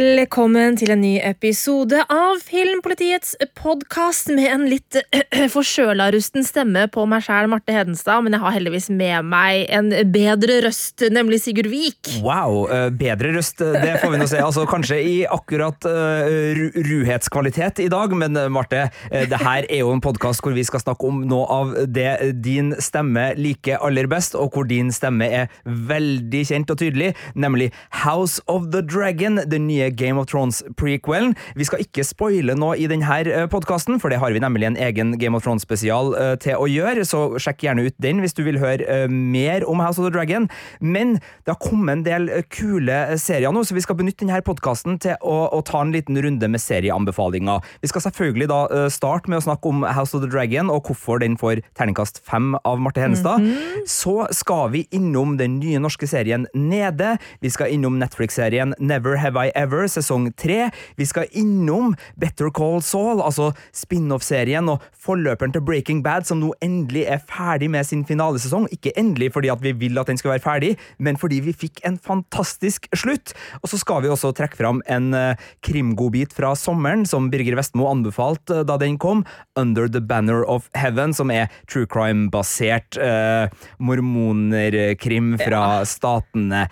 [0.00, 4.96] Velkommen til en ny episode av Filmpolitiets podkast med en litt
[5.54, 10.62] forkjøla-rusten stemme på meg sjæl, Marte Hedenstad, men jeg har heldigvis med meg en bedre
[10.64, 12.14] røst, nemlig Sigurd Vik.
[12.24, 14.40] Wow, eh, bedre røst, eh, det får vi nå se.
[14.40, 20.00] Altså, kanskje i akkurat uh, ruhetskvalitet i dag, men Marte, det her er jo en
[20.00, 24.56] podkast hvor vi skal snakke om noe av det din stemme liker aller best, og
[24.56, 27.68] hvor din stemme er veldig kjent og tydelig, nemlig
[28.06, 31.34] House of the Dragon den nye Game of Thrones-prequelen.
[31.58, 35.14] Vi skal ikke spoile noe i denne podkasten, for det har vi nemlig en egen
[35.18, 38.60] Game of Thrones-spesial eh, til å gjøre, så sjekk gjerne ut den hvis du vil
[38.62, 40.48] høre eh, mer om House of the Dragon.
[40.80, 44.40] Men det har kommet en del eh, kule serier nå, så vi skal benytte denne
[44.46, 47.64] podkasten til å, å, ta en liten runde med serieanbefalinger.
[47.82, 48.60] Vi skal selvfølgelig da
[48.92, 52.54] starte med å snakke om House of the Dragon og hvorfor den får terningkast fem
[52.64, 53.40] av Marte Henestad.
[53.40, 53.86] Mm -hmm.
[53.86, 57.18] Så skal vi innom den nye norske serien Nede.
[57.40, 60.68] Vi skal innom Netflix-serien Never Have I Ever sesong tre.
[60.98, 66.52] Vi skal innom Better Call Saul, altså spin-off-serien og forløperen til Breaking Bad, som nå
[66.64, 68.68] endelig er ferdig med sin finalesesong.
[68.74, 71.82] Ikke endelig fordi at vi vil at den skal være ferdig, men fordi vi fikk
[71.86, 73.34] en fantastisk slutt.
[73.62, 77.88] Og så skal vi også trekke fram en uh, krimgodbit fra sommeren, som Birger Vestmo
[77.90, 79.24] anbefalte uh, da den kom,
[79.58, 85.88] Under the Banner of Heaven, som er true crime-basert uh, mormonerkrim fra ja.
[85.88, 86.66] statene.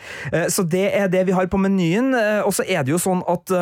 [0.53, 2.12] så det er det vi har på menyen.
[2.45, 3.53] Og så er det jo sånn at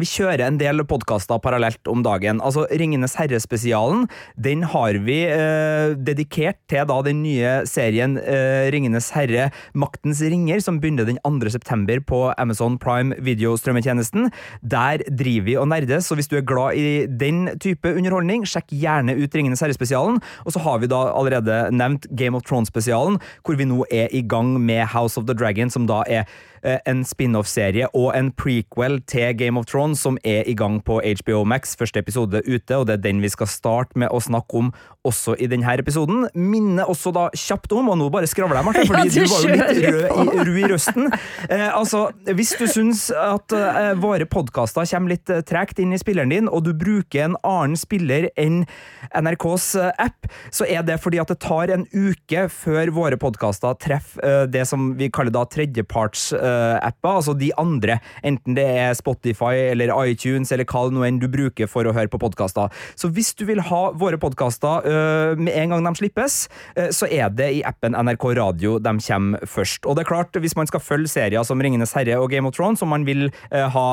[0.00, 2.40] vi kjører en del podkaster parallelt om dagen.
[2.40, 4.06] Altså Ringenes herre-spesialen
[4.40, 10.62] den har vi eh, dedikert til da den nye serien eh, Ringenes herre Maktens ringer,
[10.64, 11.52] som begynner den 2.
[11.52, 14.30] september på Amazon Prime videostrømmetjenesten.
[14.62, 18.72] Der driver vi og nerdes, så hvis du er glad i den type underholdning, sjekk
[18.72, 20.22] gjerne ut Ringenes herre-spesialen.
[20.46, 24.24] Og så har vi da allerede nevnt Game of Thrones-spesialen, hvor vi nå er i
[24.24, 26.24] gang med House of the Dragon, som da er
[26.62, 31.00] Eh, en spin-off-serie og en prequel til Game of Thrones som er i gang på
[31.02, 31.74] HBO Max.
[31.78, 34.70] Første episode ute, og det er den vi skal starte med å snakke om
[35.06, 36.26] også i denne episoden.
[36.38, 39.42] Minner også da kjapt om, og nå bare skravler jeg, Marte, fordi ja, du var
[39.42, 41.08] jo litt rød i, i røsten.
[41.48, 46.00] Eh, altså, hvis du syns at eh, våre podkaster kommer litt eh, tregt inn i
[46.00, 48.62] spilleren din, og du bruker en annen spiller enn
[49.10, 53.74] NRKs eh, app, så er det fordi at det tar en uke før våre podkaster
[53.82, 58.94] treffer eh, det som vi kaller da tredjeparts apper, altså de andre, enten det er
[58.96, 62.72] Spotify eller iTunes eller hva det nå enn du bruker for å høre på podkaster.
[62.98, 66.46] Så hvis du vil ha våre podkaster uh, med en gang de slippes,
[66.78, 69.86] uh, så er det i appen NRK Radio de kommer først.
[69.86, 72.56] Og det er klart, hvis man skal følge serier som Ringenes herre og Game of
[72.56, 73.86] Thrones, om man vil uh, ha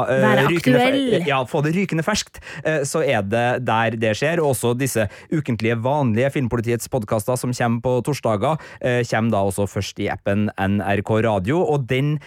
[0.49, 2.39] rykende, ja, få det rykende ferskt,
[2.87, 4.41] så er det der det skjer.
[4.41, 8.59] Og også disse ukentlige, vanlige Filmpolitiets podkaster som kommer på torsdager,
[9.09, 11.61] kommer da også først i appen NRK Radio.
[11.63, 12.17] og den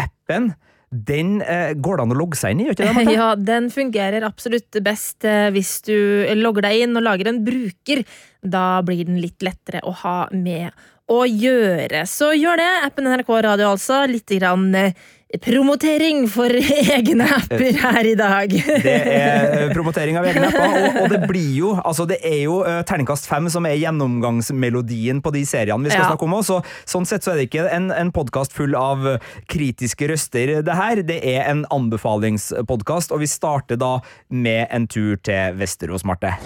[0.00, 0.52] appen
[0.90, 2.68] den eh, går det an å logge seg inn i?
[2.70, 5.96] ikke det, Ja, den fungerer absolutt best eh, hvis du
[6.38, 8.04] logger deg inn og lager en bruker.
[8.46, 10.70] Da blir den litt lettere å ha med
[11.10, 12.04] å gjøre.
[12.10, 12.70] Så gjør det.
[12.86, 14.04] Appen NRK Radio, altså.
[14.10, 14.94] Litt grann eh,
[15.42, 16.52] promotering for
[16.96, 18.52] egne apper her i dag.
[18.82, 22.44] Det er eh, promotering av egne apper, og, og, det blir jo altså det er
[22.44, 26.10] jo uh, terningkast fem som er gjennomgangsmelodien på de seriene vi skal ja.
[26.12, 26.38] snakke om.
[26.38, 26.60] Også.
[26.86, 29.04] Sånn sett så er det ikke en, en podkast full av
[29.50, 31.02] kritiske røster, det her.
[31.06, 33.96] Det er en anbefalingspodkast, og vi starter da
[34.30, 36.36] med en tur til Vesterås, Marte.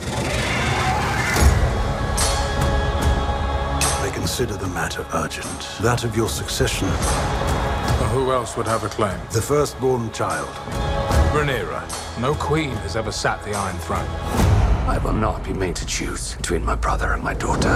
[4.31, 5.61] consider the matter urgent.
[5.83, 6.89] That of your succession.
[8.11, 9.17] Who else would have a claim?
[9.31, 10.49] The firstborn child.
[11.33, 11.81] Rhaenyra.
[12.21, 14.09] No queen has ever sat the Iron Throne.
[14.89, 17.73] I will not be made to choose between my brother and my daughter.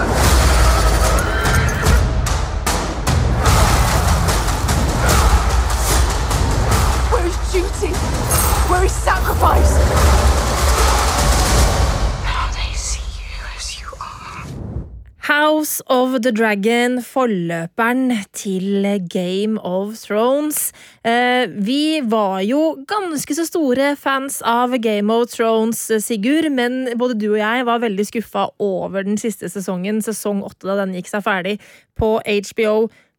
[7.11, 7.93] Where is duty?
[8.69, 9.94] Where is sacrifice?
[15.25, 20.71] House of the Dragon, forløperen til Game of Thrones.
[21.01, 27.17] Eh, vi var jo ganske så store fans av Game of Thrones, Sigurd, men både
[27.17, 31.09] du og jeg var veldig skuffa over den siste sesongen, sesong åtte, da den gikk
[31.09, 31.57] seg ferdig
[31.97, 32.75] på HBO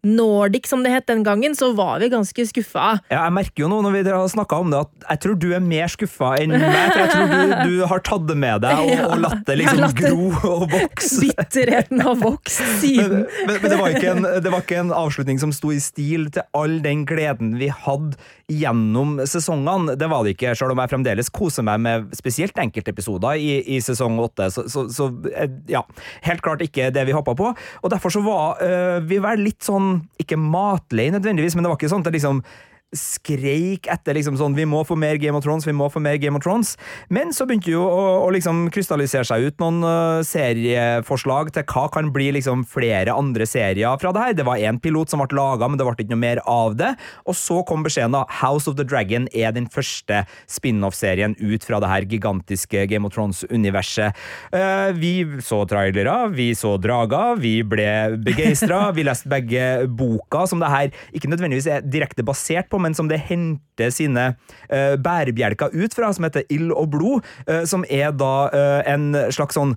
[0.06, 3.00] Nordic, som det het den gangen, så var vi ganske skuffa.
[3.10, 5.48] Ja, jeg merker jo nå når vi har snakka om det, at jeg tror du
[5.56, 6.92] er mer skuffa enn meg.
[6.92, 9.58] For jeg tror du, du har tatt det med deg og, Ja, og latt det
[9.60, 11.20] liksom latt gro og vokse.
[11.26, 13.26] Bitterheten har vokst siden.
[13.26, 16.30] Men, men, men det, var en, det var ikke en avslutning som sto i stil
[16.34, 18.14] til all den gleden vi hadde
[18.46, 19.96] gjennom sesongene.
[19.98, 23.80] Det var det ikke, selv om jeg fremdeles koser meg med spesielt enkeltepisoder i, i
[23.82, 24.48] sesong åtte.
[24.54, 25.82] Så, så, så eh, ja,
[26.28, 27.50] helt klart ikke det vi hoppa på.
[27.82, 31.80] Og derfor så var øh, vi vel litt sånn, ikke matlei nødvendigvis, men det var
[31.80, 32.44] ikke sånn at det liksom
[32.94, 36.18] skreik etter liksom sånn Vi må få mer Game of Thrones, vi må få mer
[36.22, 36.74] Game of Thrones.
[37.12, 41.86] Men så begynte jo å, å liksom krystallisere seg ut noen uh, serieforslag til hva
[41.92, 44.36] kan bli liksom flere andre serier fra det her.
[44.38, 46.92] Det var én pilot som ble laga, men det ble ikke noe mer av det.
[47.26, 51.80] Og så kom beskjeden da House of the Dragon er den første spin-off-serien ut fra
[51.82, 54.16] det her gigantiske Game of Thrones-universet.
[54.54, 57.90] Uh, vi så trailere, vi så drager, vi ble
[58.22, 62.96] begeistra, vi leste begge boka, som det her ikke nødvendigvis er direkte basert på, men
[62.96, 64.28] som det henter sine
[64.70, 69.12] uh, bærebjelker ut fra, som heter Ild og blod, uh, som er da uh, en
[69.34, 69.76] slags sånn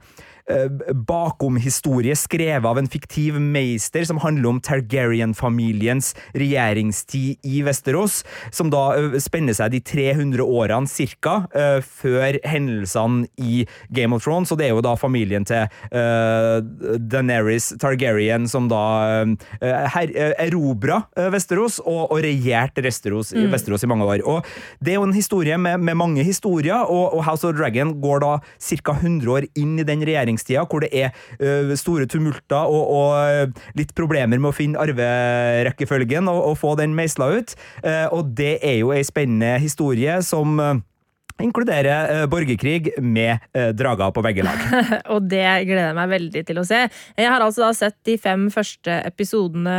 [1.10, 8.86] bakom-historie skrevet av en fiktiv meister som handler om Targaryen-familiens regjeringstid i Vesterås, som da
[9.22, 11.36] spenner seg de 300 årene cirka
[11.86, 16.60] før hendelsene i Game of Thrones, og det er jo da familien til uh,
[17.00, 18.84] Daenerys Targaryen som da
[19.26, 19.34] uh,
[19.96, 21.02] her, uh, erobra
[21.34, 23.52] Vesterås og, og regjerte Vesterås, Mm.
[23.54, 24.22] Vesterås, i mange år.
[24.28, 24.46] Og
[24.84, 28.24] det er jo en historie med, med mange historier, og, og House of Dragon går
[28.24, 28.96] da ca.
[28.96, 30.04] 100 år inn i den
[30.40, 36.44] regjeringstida hvor det er store tumulter og, og litt problemer med å finne arverekkefølgen og,
[36.52, 37.56] og få den meisla ut.
[37.84, 40.60] Eh, og det er jo ei spennende historie som
[41.40, 43.40] inkluderer borgerkrig med
[43.80, 44.60] drager på begge lag.
[45.16, 46.82] Og det gleder jeg meg veldig til å se.
[47.16, 49.78] Jeg har altså da sett de fem første episodene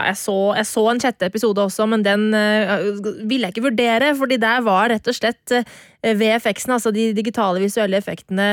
[0.00, 3.66] ja, jeg, så, jeg så en sjette episode også, men den uh, ville jeg ikke
[3.70, 4.12] vurdere.
[4.18, 5.64] fordi der var rett og slett uh,
[6.04, 8.46] VFX-ene, altså de digitale visuelle effektene,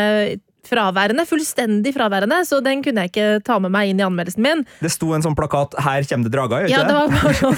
[0.69, 1.25] fraværende.
[1.29, 2.41] Fullstendig fraværende.
[2.47, 4.65] Så den kunne jeg ikke ta med meg inn i anmeldelsen min.
[4.83, 7.33] Det sto en sånn plakat 'Her kommer det drager', gjør Ja, ikke det var bare
[7.41, 7.57] sånn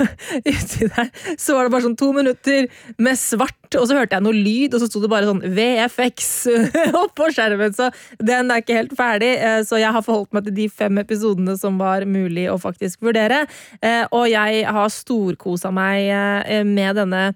[0.50, 2.66] Uti der så var det bare sånn to minutter
[2.98, 6.30] med svart, og så hørte jeg noe lyd, og så sto det bare sånn VFX
[7.04, 7.74] oppå skjermen.
[7.76, 9.32] Så den er ikke helt ferdig.
[9.38, 13.00] eh, Så jeg har forholdt meg til de fem episodene som var mulig å faktisk
[13.06, 13.44] vurdere.
[13.82, 17.34] Eh, Og jeg har storkosa meg eh, med denne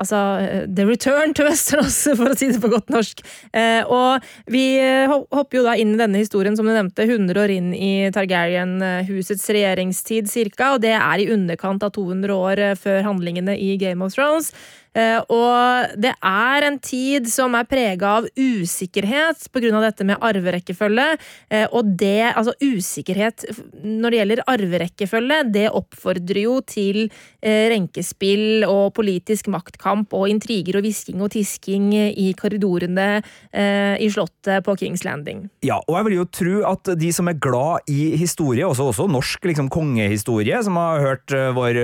[0.00, 3.22] Altså eh, The Return to Westerås, for å si det på godt norsk.
[3.54, 7.42] Eh, og vi eh, hopper jo da inn i denne historien, som du nevnte, 100
[7.44, 12.78] år inn i Targaryen-husets regjeringstid cirka, og det er i underkant av 200 år eh,
[12.78, 14.52] før handlingene i Game of Thrones.
[14.94, 19.80] Eh, og det er en tid som er prega av usikkerhet pga.
[19.82, 21.06] dette med arverekkefølge.
[21.50, 23.44] Eh, og det, altså usikkerhet
[23.82, 27.00] når det gjelder arverekkefølge, det oppfordrer jo til
[27.42, 33.22] eh, renkespill og politisk maktkamp og intriger og hvisking og tisking i korridorene
[33.54, 35.44] i slottet på Kings Landing.
[35.64, 39.06] Ja, og jeg vil jo tro at de som er glad i historie, også, også
[39.10, 41.78] norsk liksom, kongehistorie, som har hørt vår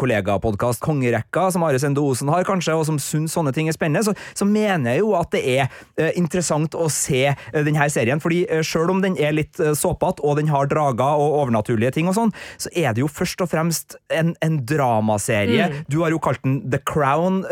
[0.00, 4.04] kollegapodkast Kongerekka, som Are Sende Osen har kanskje, og som syns sånne ting er spennende,
[4.06, 8.22] så, så mener jeg jo at det er uh, interessant å se uh, denne serien.
[8.22, 11.94] fordi uh, selv om den er litt uh, såpete, og den har drager og overnaturlige
[11.98, 15.70] ting og sånn, så er det jo først og fremst en, en dramaserie.
[15.90, 17.42] Du har jo kalt den The Crown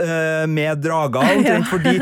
[0.49, 1.95] med drager, omtrent fordi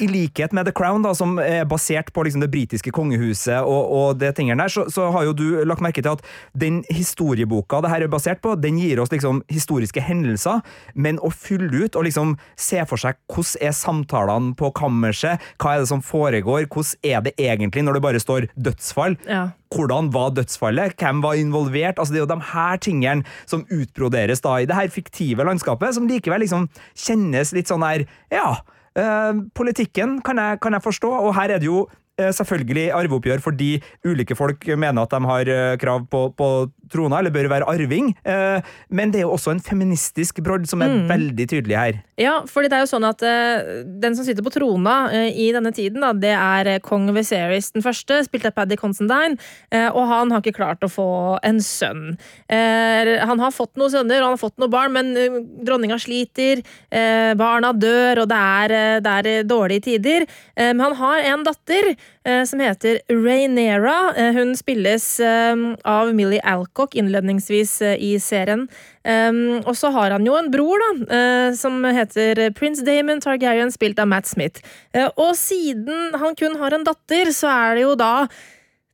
[0.00, 3.92] i likhet med The Crown, da, som er basert på liksom, det britiske kongehuset og,
[3.96, 6.24] og det tingene der, så, så har jo du lagt merke til at
[6.58, 10.64] den historieboka det her er basert på, den gir oss liksom historiske hendelser,
[10.94, 15.74] men å fylle ut og liksom se for seg hvordan er samtalene på kammerset, hva
[15.74, 19.16] er det som foregår, hvordan er det egentlig når det bare står dødsfall?
[19.28, 19.50] Ja.
[19.70, 20.96] Hvordan var dødsfallet?
[20.98, 21.98] Hvem var involvert?
[21.98, 25.94] Altså, det er jo de her tingene som utbroderes da i det her fiktive landskapet,
[25.94, 26.66] som likevel liksom
[26.98, 28.60] kjennes litt sånn her Ja,
[28.98, 31.84] øh, politikken kan jeg, kan jeg forstå, og her er det jo
[32.18, 33.70] eh, selvfølgelig arveoppgjør fordi
[34.06, 36.50] ulike folk mener at de har eh, krav på, på
[36.92, 38.12] trona, eller bør være arving.
[38.24, 42.00] Eh, men det er jo også en feministisk brodd som er veldig tydelig her.
[42.20, 45.50] Ja, fordi det er jo sånn at eh, den som sitter på trona eh, i
[45.56, 49.38] denne tiden, da, det er kong Viserys den første, spilt av Paddy Constantine,
[49.72, 51.10] eh, og han har ikke klart å få
[51.46, 52.18] en sønn.
[52.50, 56.62] Eh, han har fått noen sønner, og han har fått noen barn, men dronninga sliter,
[56.90, 60.26] eh, barna dør, og det er, det er dårlige tider.
[60.56, 64.12] Eh, men han har en datter eh, som heter Rainera.
[64.36, 66.40] Hun spilles av Millie
[66.80, 68.68] Alcock innledningsvis eh, i serien.
[69.04, 73.72] Um, og så har han jo en bror, da, uh, som heter Prince Damon Targaryen,
[73.72, 74.62] spilt av Matt Smith.
[74.96, 78.28] Uh, og siden han kun har en datter, så er det jo da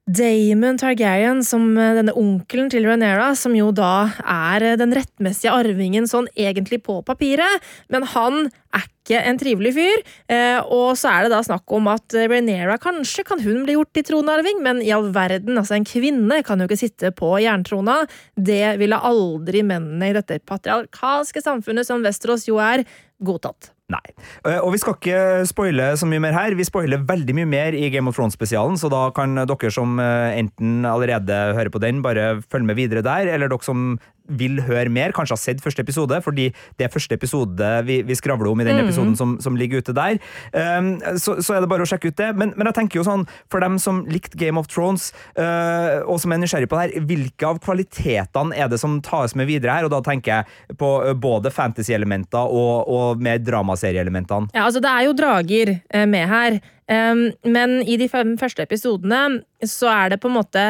[0.07, 5.51] Damon Targaryen som eh, denne onkelen til Rhaenyra, som jo da er eh, den rettmessige
[5.51, 8.47] arvingen sånn egentlig på papiret, men han
[8.77, 10.05] er ikke en trivelig fyr.
[10.31, 13.91] Eh, og så er det da snakk om at Rhaenyra kanskje kan hun bli gjort
[13.99, 18.05] til tronarving, men i all verden, altså en kvinne kan jo ikke sitte på jerntrona.
[18.39, 22.87] Det ville aldri mennene i dette patriarkalske samfunnet som Westerås jo er,
[23.25, 23.71] godtatt.
[23.93, 24.03] Nei.
[24.43, 26.57] Eh, og vi skal ikke spoile så mye mer her.
[26.59, 30.39] Vi spoiler veldig mye mer i Game of Thrones-spesialen, så da kan dere som eh,
[30.41, 33.95] enten allerede hører på den, bare følge med videre der, eller dere som
[34.29, 38.17] vil høre mer, kanskje har sett første episode, fordi det er første episode vi, vi
[38.19, 38.83] skravler om i den mm.
[38.85, 39.19] episoden mm.
[39.21, 40.19] som, som, ligger ute der.
[40.53, 42.33] Um, så, så, er det bare å sjekke ut det.
[42.37, 46.21] Men, men, jeg tenker jo sånn, for dem som likte Game of Thrones, uh, og
[46.23, 49.79] som er nysgjerrig på det her, hvilke av kvalitetene er det som tas med videre
[49.79, 49.89] her?
[49.89, 54.53] Og da tenker jeg på uh, både fantasy-elementer og, og mer dramaserieelementene.
[54.57, 58.67] Ja, altså det er jo drager uh, med her, um, men i de fem første
[58.67, 60.69] episodene så er det på en måte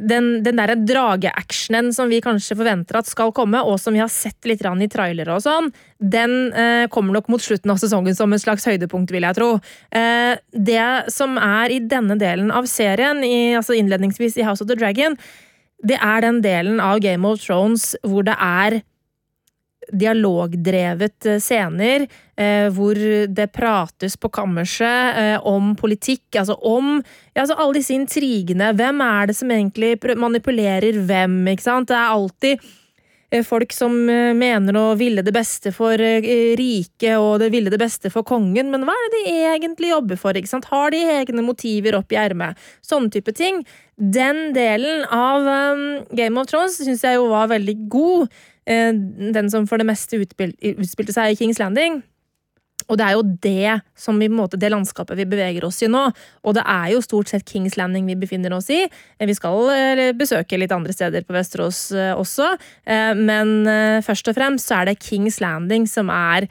[0.00, 4.10] den, den derre drageactionen som vi kanskje forventer at skal komme, og som vi har
[4.12, 8.32] sett litt i trailere og sånn, den eh, kommer nok mot slutten av sesongen som
[8.32, 9.50] et slags høydepunkt, vil jeg tro.
[9.90, 14.70] Eh, det som er i denne delen av serien, i, altså innledningsvis i House of
[14.70, 15.16] the Dragon,
[15.86, 18.80] det er den delen av Game of Thrones hvor det er
[19.92, 27.44] dialogdrevet eh, scener eh, hvor det prates på kammerset eh, om politikk, altså om ja,
[27.44, 28.72] altså alle disse intrigene.
[28.76, 31.92] Hvem er det som egentlig manipulerer hvem, ikke sant?
[31.92, 32.74] Det er alltid
[33.42, 33.90] folk som
[34.38, 38.86] mener å ville det beste for riket og det ville det beste for kongen, men
[38.86, 40.38] hva er det de egentlig jobber for?
[40.38, 40.68] ikke sant?
[40.70, 42.56] Har de egne motiver opp i ermet?
[42.86, 43.64] Sånne type ting.
[43.98, 45.42] Den delen av
[46.16, 48.30] Game of Thrones syns jeg jo var veldig god.
[48.66, 48.92] Eh,
[49.32, 52.02] den som for det meste utspilte seg i Kings Landing.
[52.86, 56.04] Og det er jo det som en måte, det landskapet vi beveger oss i nå.
[56.46, 58.84] Og det er jo stort sett Kings Landing vi befinner oss i.
[58.84, 62.52] Eh, vi skal eh, besøke litt andre steder på Vesterås også,
[63.18, 63.68] men
[64.04, 66.46] først og fremst så er det Kings Landing som er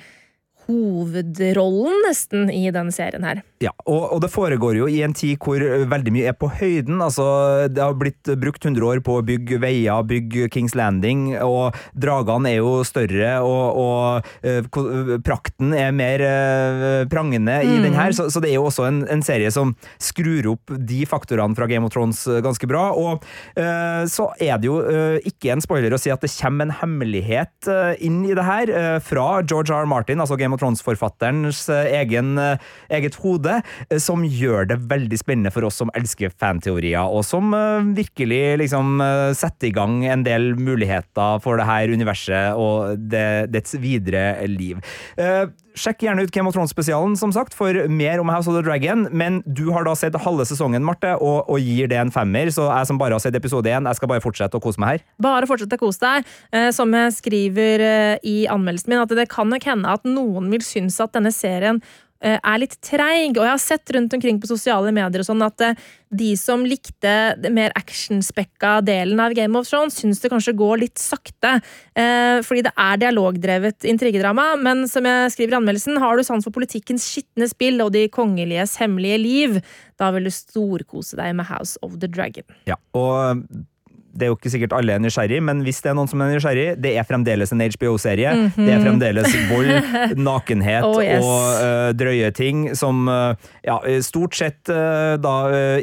[0.68, 3.42] hovedrollen, nesten, i denne serien her.
[3.64, 7.00] Ja, og, og, det foregår jo i en tid hvor veldig mye er på høyden.
[7.04, 7.26] Altså,
[7.72, 12.52] det har blitt brukt 100 år på å bygge veier, bygge Kings Landing, og dragene
[12.52, 17.72] er jo større, og, og uh, prakten er mer uh, prangende mm.
[17.72, 20.76] i den her, så, så, det er jo også en, en, serie som skrur opp
[20.76, 22.90] de faktorene fra Game of Thrones ganske bra.
[22.94, 23.24] Og
[23.58, 24.82] uh, så er det jo
[25.26, 27.70] ikke en spoiler å si at det kommer en hemmelighet
[28.04, 28.72] inn i det her,
[29.06, 29.88] fra George R.
[29.90, 33.56] Martin, altså Game of Thrones-forfatterens eget hode
[33.90, 38.44] Eh, som gjør det veldig spennende for oss som elsker fanteorier, og som eh, virkelig
[38.64, 43.78] liksom eh, setter i gang en del muligheter for det her universet og det, dets
[43.82, 44.82] videre liv.
[45.76, 49.06] Sjekk gjerne ut Game of Thrones-spesialen som sagt, for mer om House of the Dragon,
[49.12, 52.70] men du har da sett halve sesongen, Marte, og, og gir det en femmer, så
[52.72, 55.06] jeg som bare har sett episode én, jeg skal bare fortsette å kose meg her.
[55.22, 56.32] Bare fortsette å kose deg.
[56.76, 57.84] Som jeg skriver
[58.26, 61.82] i anmeldelsen min, at det kan nok hende at noen vil synes at denne serien
[61.84, 63.36] Eh, er litt treig.
[63.36, 65.84] Og jeg har sett rundt omkring på sosiale medier og sånn at eh,
[66.16, 70.82] de som likte den mer actionspekka delen av Game of Thrones, syns det kanskje går
[70.86, 71.58] litt sakte.
[71.98, 76.46] Eh, fordi det er dialogdrevet intrigedrama, men som jeg skriver i anmeldelsen, har du sans
[76.46, 79.62] for politikkens skitne spill og de kongeliges hemmelige liv,
[80.00, 82.46] da vil du storkose deg med House of the Dragon.
[82.70, 83.46] Ja, og
[84.16, 86.32] det er jo ikke sikkert alle er nysgjerrig, men hvis det er noen som er
[86.32, 88.32] nysgjerrig, det er fremdeles en HBO-serie.
[88.32, 88.66] Mm -hmm.
[88.66, 89.72] Det er fremdeles vold,
[90.30, 91.24] nakenhet oh, yes.
[91.24, 95.36] og uh, drøye ting som uh, ja, stort sett uh, da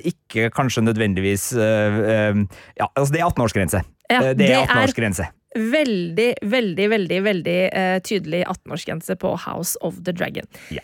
[0.04, 3.82] ikke kanskje nødvendigvis Ja, altså det er 18-årsgrense.
[4.10, 5.26] Ja, det er 18-årsgrense.
[5.54, 7.58] Veldig, veldig, veldig veldig
[8.04, 10.44] tydelig 18-årsgrense på House of the Dragon.
[10.70, 10.80] Ja.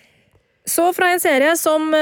[0.64, 1.94] Så fra en serie som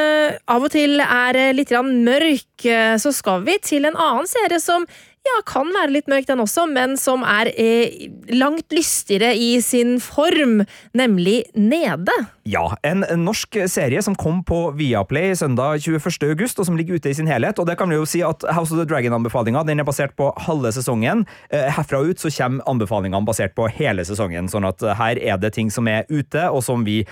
[0.45, 2.67] av og til er litt mørk,
[2.99, 4.87] så skal vi til en annen serie som
[5.27, 9.97] ja, kan være litt mørk den også, men som er eh, langt lystigere i sin
[10.03, 10.63] form,
[10.97, 12.15] nemlig Nede.
[12.47, 16.31] Ja, en norsk serie som kom på Viaplay søndag 21.
[16.31, 17.59] august, og som ligger ute i sin helhet.
[17.59, 20.31] Og det kan vi jo si at House of the Dragon-anbefalinga den er basert på
[20.47, 21.27] halve sesongen.
[21.51, 25.57] Eh, herfra ut så kommer anbefalingene basert på hele sesongen, sånn at her er det
[25.57, 27.03] ting som er ute, og som vi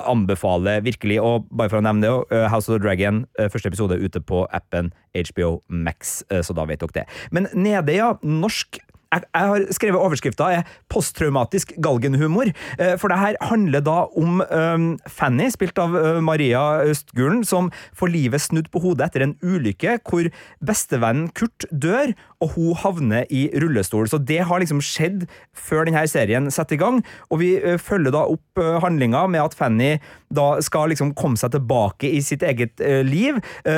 [0.00, 1.20] anbefaler virkelig.
[1.22, 4.20] Og bare for å nevne det, eh, House of the Dragon, eh, første episode ute
[4.20, 7.06] på appen HBO Max, så da vet dere det.
[7.30, 8.14] Men nede, ja.
[8.22, 8.80] Norsk
[9.12, 12.54] jeg, har skrevet overskrifta er 'posttraumatisk galgenhumor'.
[12.78, 15.90] Eh, for det her handler da om um, Fanny, spilt av
[16.22, 20.30] Maria Østgulen, som får livet snudd på hodet etter en ulykke hvor
[20.64, 24.08] bestevennen Kurt dør, og hun havner i rullestol.
[24.10, 28.14] Så det har liksom skjedd før denne serien setter i gang, og vi uh, følger
[28.14, 29.94] da opp uh, handlinga med at Fanny
[30.32, 33.36] da skal liksom komme seg tilbake i sitt eget uh, liv,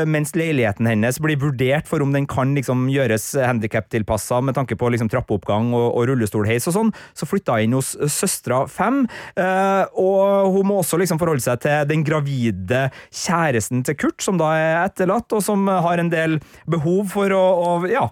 [0.09, 4.89] mens leiligheten hennes blir vurdert for om den kan liksom gjøres handikaptilpassa med tanke på
[4.93, 6.93] liksom trappeoppgang og, og rullestolheis og sånn.
[7.17, 9.03] Så flytta hun inn hos søstera Fem,
[10.01, 14.53] og hun må også liksom forholde seg til den gravide kjæresten til Kurt, som da
[14.57, 16.39] er etterlatt, og som har en del
[16.71, 18.07] behov for å, å ja,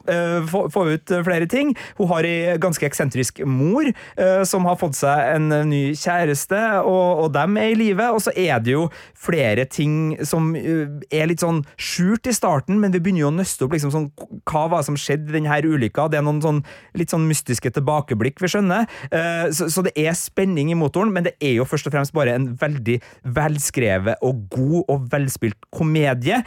[0.51, 1.75] få, få, ut flere ting.
[1.99, 3.89] Hun har ei ganske eksentrisk mor
[4.49, 8.09] som har fått seg en ny kjæreste, og, og dem er i live.
[8.15, 8.87] Og så er det jo
[9.19, 13.67] flere ting som er litt sånn skjult i starten, men vi begynner jo å nøste
[13.67, 14.09] opp liksom sånn,
[14.49, 16.09] hva var det som skjedde i denne ulykka.
[16.11, 16.63] Det er noen sånn,
[16.99, 18.89] litt sånn mystiske tilbakeblikk vi skjønner.
[19.55, 22.37] Så, så det er spenning i motoren, men det er jo først og fremst bare
[22.37, 22.99] en veldig
[23.37, 26.43] velskrevet og god og velspilt komedie,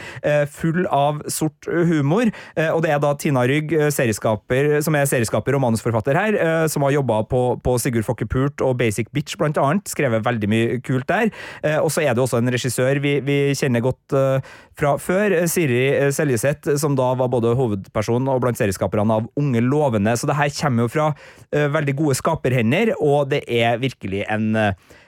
[0.52, 2.32] full av sort humor.
[2.56, 6.38] Og det er da Tina Rygg, serieskaper, som er serieskaper og manusforfatter her,
[6.72, 9.88] som har jobba på, på Sigurd Fokke Pult og Basic Bitch, blant annet.
[9.92, 11.32] Skrevet veldig mye kult der.
[11.63, 15.38] Eh, og så er det også en regissør vi, vi kjenner godt eh, fra før,
[15.39, 20.15] eh, Siri Seljeseth, som da var både hovedperson og blant serieskaperne av Unge lovende.
[20.18, 21.10] Så det her kommer jo fra
[21.51, 24.54] veldig gode skaperhender, og det er virkelig en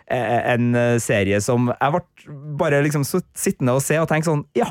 [0.08, 0.68] en
[1.04, 4.70] serie som jeg ble bare liksom sittende og se og tenke sånn Ja,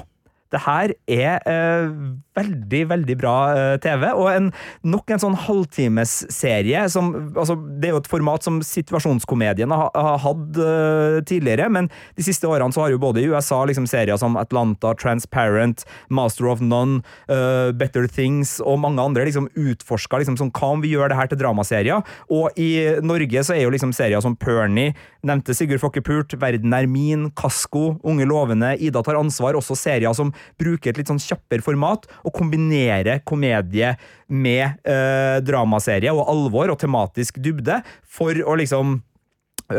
[0.55, 1.89] det her er eh,
[2.37, 4.51] veldig, veldig bra eh, TV, og en,
[4.87, 10.21] nok en sånn halvtimesserie som altså, Det er jo et format som situasjonskomedien har, har
[10.23, 14.19] hatt eh, tidligere, men de siste årene så har jo både i USA liksom serier
[14.21, 20.39] som Atlanta, Transparent, Master of None, uh, Better Things og mange andre liksom utforska liksom,
[20.39, 22.71] sånn, hva om vi gjør det her til dramaserier, og i
[23.05, 24.95] Norge så er jo liksom serier som Pernie,
[25.27, 30.15] nevnte Sigurd Fokke Pult, Verden er min, Kasko, Unge lovende, Ida tar ansvar, også serier
[30.17, 33.95] som bruker et litt sånn kjappere format og kombinerer komedie
[34.29, 39.01] med eh, dramaserie og alvor og tematisk dybde for å liksom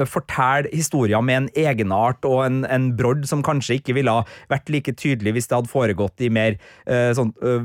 [0.09, 4.13] fortelle historier med en egenart og en, en brodd som kanskje ikke ville
[4.51, 6.57] vært like tydelig hvis det hadde foregått i mer
[6.89, 7.63] uh, sånn, uh,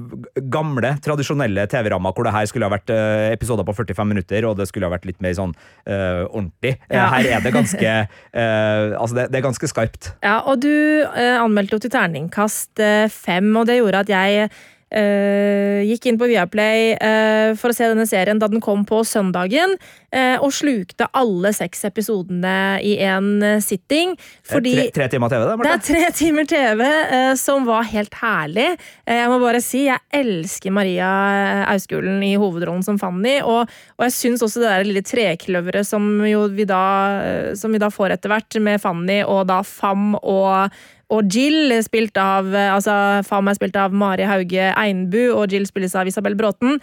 [0.53, 4.59] gamle, tradisjonelle TV-rammer, hvor det her skulle ha vært uh, episoder på 45 minutter, og
[4.61, 6.77] det skulle ha vært litt mer sånn ordentlig.
[6.93, 7.07] Ja.
[7.11, 7.91] her er det ganske
[9.03, 10.13] Altså, det, det, er ganske skarpt.
[10.25, 10.71] Ja, og du
[11.07, 12.81] anmeldte jo til terningkast
[13.13, 14.51] fem, og det gjorde at jeg
[14.93, 19.75] gikk inn på Viaplay uh, for å se denne serien da den kom på søndagen,
[20.13, 24.15] uh, og slukte alle seks episodene i én sitting.
[24.49, 25.57] Fordi tre, tre, timer TV, da?
[25.57, 25.73] Martha.
[25.73, 26.85] Det er tre timer TV
[27.41, 28.69] som var helt herlig.
[29.09, 31.11] jeg må bare si, jeg elsker Maria
[31.73, 36.09] Auskulen i hovedrollen som Fanny, og, og jeg syns også det der lille trekløveret som,
[37.59, 40.75] som vi da får etter hvert, med Fanny og da Fam og
[41.11, 42.95] og Jill, spilt av altså
[43.27, 46.79] Fam er spilt av Mari Hauge Einbu, og Jill spilles av Isabel Bråten.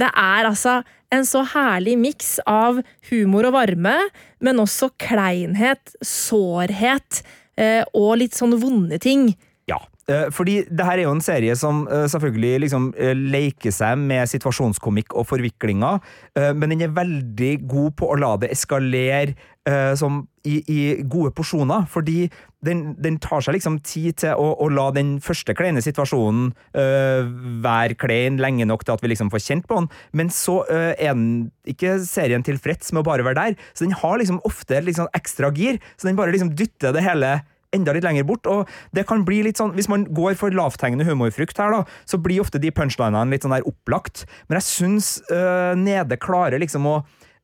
[0.00, 0.80] Det er altså
[1.12, 3.94] en så herlig miks av humor og varme,
[4.40, 7.22] men også kleinhet, sårhet
[7.60, 9.32] eh, og litt sånn vonde ting.
[9.68, 13.74] Ja, eh, fordi det her er jo en serie som eh, selvfølgelig liksom eh, leker
[13.74, 16.00] seg med situasjonskomikk og forviklinger,
[16.56, 19.36] men den er veldig god på å la det eskalere
[19.96, 22.26] som i, i gode porsjoner, fordi
[22.66, 27.30] den, den, tar seg liksom tid til å, å la den første kleine situasjonen øh,
[27.62, 30.92] være klein lenge nok til at vi liksom får kjent på den, men så øh,
[30.96, 34.82] er den ikke serien tilfreds med å bare være der, så den har liksom ofte
[34.82, 37.40] liksom ekstra gir, så den bare liksom dytter det hele
[37.72, 41.06] enda litt lenger bort, og det kan bli litt sånn Hvis man går for lavthengende
[41.08, 45.14] humorfrukt her, da, så blir ofte de punchlinene litt sånn der opplagt, men jeg syns
[45.32, 46.98] øh, Nede klarer liksom å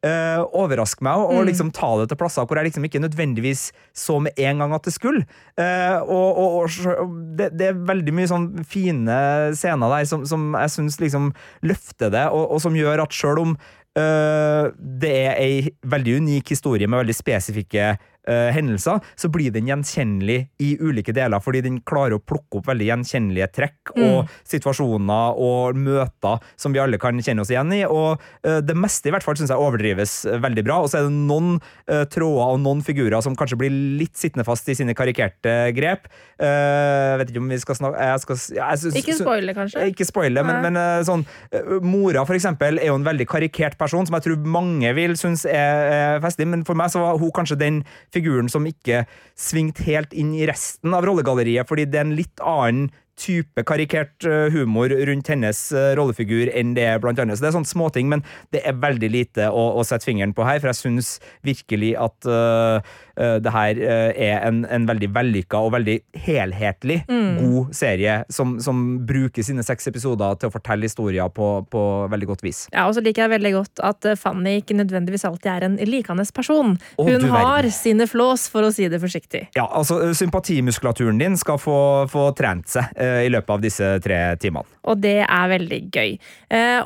[0.06, 1.48] uh, overraske meg og, og, mm.
[1.50, 4.86] liksom ta det til plasser hvor jeg liksom ikke nødvendigvis så med en gang at
[4.86, 5.24] det skulle.
[5.58, 9.18] Uh, og, og, og det, det, er veldig mye sånn fine
[9.58, 11.32] scener der som, som jeg syns liksom
[11.66, 16.88] løfter det, og, som gjør at sjøl om uh, det er ei veldig unik historie
[16.90, 17.96] med veldig spesifikke
[18.28, 22.68] uh, hendelser, så blir den gjenkjennelig i ulike deler, fordi den klarer å plukke opp
[22.68, 24.04] veldig gjenkjennelige trekk mm.
[24.04, 27.82] og situasjoner og møter som vi alle kan kjenne oss igjen i.
[27.88, 30.80] Og uh, det meste i hvert fall syns jeg overdrives veldig bra.
[30.84, 34.46] Og så er det noen uh, tråder og noen figurer som kanskje blir litt sittende
[34.46, 36.08] fast i sine karikerte grep.
[36.38, 39.86] jeg vet ikke om vi skal snakke skal, jeg synes, Ikke spoile, kanskje?
[39.90, 41.24] Ikke spoile, men, men sånn
[41.82, 45.44] Mora, for eksempel, er jo en veldig karikert person, som jeg tror mange vil synes
[45.48, 47.80] er, er festlig, men for meg så var hun kanskje den
[48.14, 48.17] figuren
[48.52, 49.04] som ikke
[49.38, 54.26] svingte helt inn i resten av rollegalleriet, fordi det er en litt annen type karikert
[54.26, 57.38] eh, humor rundt hennes eh, rollefigur enn det er blant annet.
[57.38, 60.46] Så det er sånne småting, men det er veldig lite å, å sette fingeren på
[60.46, 61.10] her, for jeg syns
[61.46, 62.78] virkelig at uh,
[63.42, 67.38] det her uh, er en, en veldig vellykka og veldig helhetlig mm.
[67.40, 72.28] god serie som, som, bruker sine seks episoder til å fortelle historier på, på veldig
[72.30, 72.60] godt vis.
[72.74, 76.26] Ja, og så liker jeg veldig godt at Fanny ikke nødvendigvis alltid er en likende
[76.34, 76.76] person.
[76.98, 79.48] Hun har sine flås, for å si det forsiktig.
[79.58, 81.78] Ja, altså sympatimuskulaturen din skal få,
[82.12, 84.68] få trent seg uh, i løpet av disse tre timene.
[84.88, 86.14] Og det er veldig gøy.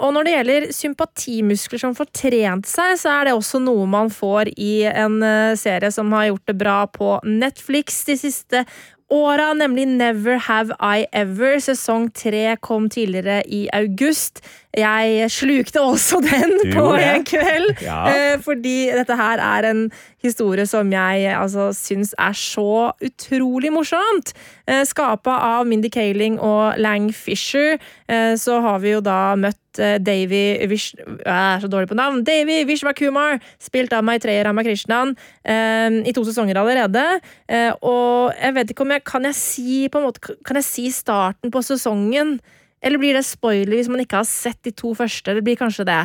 [0.02, 4.10] og når det gjelder sympatimuskler som får trent seg, så er det også noe man
[4.12, 5.20] får i en
[5.58, 8.64] serie som har gjort det bra på Netflix de siste
[9.12, 11.60] åra, nemlig Never Have I Ever.
[11.60, 14.42] Sesong tre kom tidligere i august.
[14.72, 17.98] Jeg slukte også den du på en kveld, ja.
[18.08, 19.82] Eh, fordi dette her er en
[20.22, 24.32] historie som jeg altså, syns er så utrolig morsomt.
[24.64, 27.76] Eh, Skapa av Mindy Kaling og Lang Fisher,
[28.08, 30.92] eh, så har vi jo da møtt Davy Vish...
[31.00, 32.20] Jeg er så dårlig på navn.
[32.24, 35.14] Davy Vishwakumar, spilt av Maitreya Ramakrishnan,
[35.48, 37.00] i to sesonger allerede.
[37.80, 41.64] Og jeg vet ikke om jeg kan jeg si måte, Kan jeg si starten på
[41.64, 42.36] sesongen?
[42.82, 45.36] Eller blir det spoiler hvis man ikke har sett de to første?
[45.36, 46.02] Det blir kanskje det.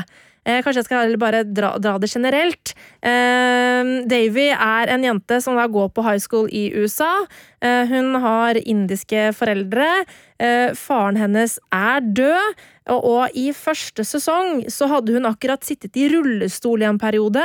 [0.48, 2.72] Eh, kanskje jeg skal bare dra, dra det generelt.
[3.04, 7.26] Eh, Davy er en jente som da går på high school i USA.
[7.60, 9.90] Eh, hun har indiske foreldre.
[10.40, 12.66] Eh, faren hennes er død.
[12.88, 17.44] Og, og i første sesong så hadde hun akkurat sittet i rullestol i en periode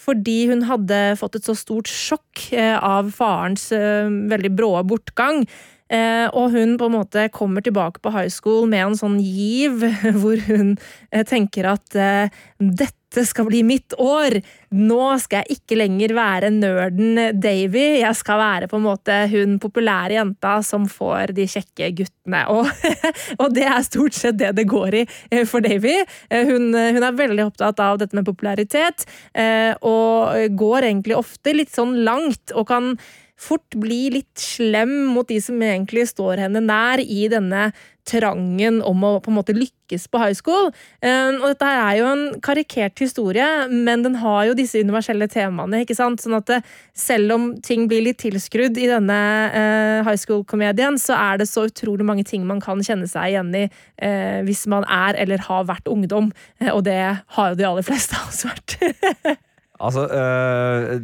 [0.00, 5.44] fordi hun hadde fått et så stort sjokk eh, av farens eh, veldig brå bortgang.
[5.90, 9.82] Eh, og hun på en måte kommer tilbake på high school med en sånn giv,
[10.22, 10.76] hvor hun
[11.10, 14.36] eh, tenker at eh, dette skal bli mitt år.
[14.78, 17.82] Nå skal jeg ikke lenger være nerden Davy.
[18.04, 22.44] Jeg skal være på en måte hun populære jenta som får de kjekke guttene.
[22.54, 22.70] Og,
[23.42, 25.02] og det er stort sett det det går i
[25.42, 25.96] for Davy.
[26.30, 29.02] Hun, hun, er veldig opptatt av dette med popularitet,
[29.82, 32.92] og går egentlig ofte litt sånn langt og kan
[33.40, 37.70] fort bli litt slem mot de som egentlig står henne nær i denne
[38.10, 40.70] trangen om å på en måte lykkes på high school.
[41.04, 45.28] Ehm, og dette her er jo en karikert historie, men den har jo disse universelle
[45.30, 45.82] temaene.
[45.84, 46.22] ikke sant?
[46.22, 46.52] Sånn at
[46.96, 49.20] selv om ting blir litt tilskrudd i denne
[49.52, 53.52] uh, high school-komedien, så er det så utrolig mange ting man kan kjenne seg igjen
[53.56, 56.32] i uh, hvis man er eller har vært ungdom.
[56.72, 56.98] Og det
[57.36, 59.40] har jo de aller fleste av oss vært.
[59.80, 61.00] Altså, øh,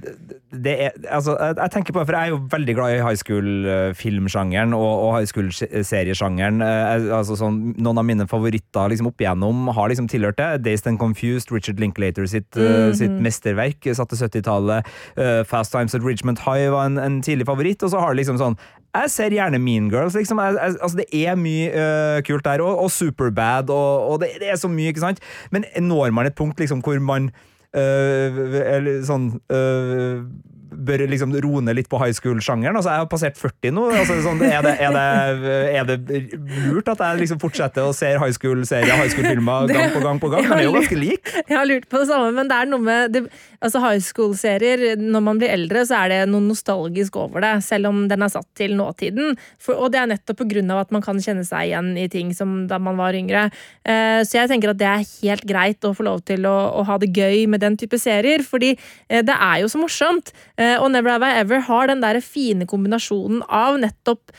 [0.67, 4.75] er, altså jeg, tenker på det, for jeg er jo veldig glad i high school-filmsjangeren
[4.77, 6.61] og, og, high school-seriesjangeren.
[6.63, 10.51] Eh, altså sånn, noen av mine favoritter liksom, opp igjennom har liksom tilhørt det.
[10.67, 12.95] Dazed and Confused, Richard Linklater sitt, mm -hmm.
[13.01, 14.85] sitt mesterverk satt til 70-tallet.
[15.17, 17.83] Uh, Fast Times at Richmond High var en, en, tidlig favoritt.
[17.83, 18.57] Og så har det liksom sånn
[18.95, 20.15] Jeg ser gjerne Mean Girls.
[20.15, 20.39] Liksom.
[20.39, 22.61] Jeg, jeg, altså, det er mye uh, kult der.
[22.61, 25.21] Og, og Superbad, og, og det, det, er så mye, ikke sant?
[25.51, 27.31] Men når man et punkt liksom, hvor man
[27.77, 30.23] eller sånn uh,
[30.67, 32.77] bør liksom roe ned litt på high school-sjangeren.
[32.79, 33.87] Altså, jeg har passert 40 nå.
[33.95, 36.21] Altså, sånn, er, det, er, det, er, det,
[36.67, 40.31] lurt at jeg liksom fortsetter å se high school-serier high school-filmer gang på gang på
[40.33, 40.47] gang?
[40.47, 41.33] Den er jo ganske lik.
[41.43, 43.21] Jeg har lurt på det samme, men det er noe med
[43.65, 47.91] altså High school-serier, når man blir eldre, så er det noe nostalgisk over det, selv
[47.91, 49.37] om den er satt til nåtiden.
[49.63, 52.67] For, og det er nettopp av at man kan kjenne seg igjen i ting som
[52.71, 53.49] da man var yngre.
[53.87, 56.85] Uh, så jeg tenker at det er helt greit å få lov til å, å
[56.89, 60.33] ha det gøy med den type serier, fordi uh, det er jo så morsomt.
[60.57, 64.33] Uh, og Never Have I Ever har den der fine kombinasjonen av nettopp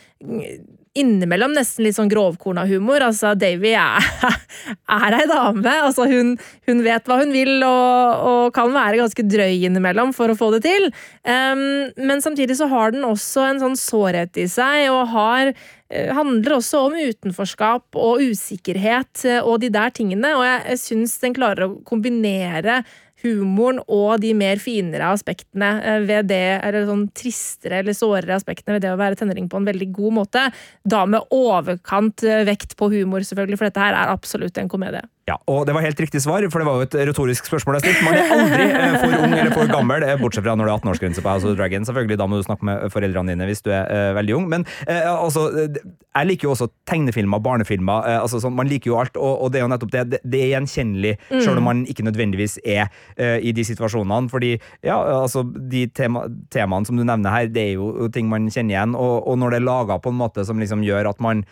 [0.97, 3.03] innimellom nesten litt sånn grovkorna humor.
[3.05, 4.05] Altså, Davy er,
[4.97, 5.73] er ei dame.
[5.85, 6.35] Altså, hun,
[6.69, 10.51] hun, vet hva hun vil og, og, kan være ganske drøy innimellom for å få
[10.55, 10.89] det til.
[11.23, 11.63] Um,
[12.01, 16.57] men samtidig så har den også en sånn sårhet i seg, og har uh, handler
[16.57, 20.33] også om utenforskap og usikkerhet eh, og de der tingene.
[20.37, 22.81] Og jeg, jeg syns den klarer å kombinere
[23.27, 28.77] humoren og de mer finere aspektene eh, ved det, eller sånn tristere eller sårere aspektene
[28.77, 30.47] ved det å være tenåring på en veldig god måte.
[30.87, 35.03] Da med overkant eh, vekt på humor, selvfølgelig, for dette her er absolutt en komedie.
[35.27, 37.83] Ja, og det var helt riktig svar, for det var jo et retorisk spørsmål jeg
[37.83, 38.03] stilte.
[38.05, 40.79] Man er aldri eh, for ung eller for gammel, eh, bortsett fra når det er
[40.79, 41.83] 18-årsgrense på House of Dragon.
[41.83, 44.47] Selvfølgelig, Da må du snakke med foreldrene dine hvis du er uh, veldig ung.
[44.53, 48.07] Men uh, altså, jeg liker jo også tegnefilmer, barnefilmer.
[48.07, 50.05] Uh, altså, sånn, man liker jo alt, og, og, det er jo nettopp det.
[50.13, 51.43] Det, det er gjenkjennelig, mm.
[51.43, 52.87] selv om man ikke nødvendigvis er
[53.43, 54.31] i de situasjonene.
[54.31, 56.23] Fordi ja, altså, de tema,
[56.55, 58.95] temaene som du nevner her, det er jo ting man kjenner igjen.
[58.95, 61.43] Og, og når det er laga på en måte som liksom gjør at man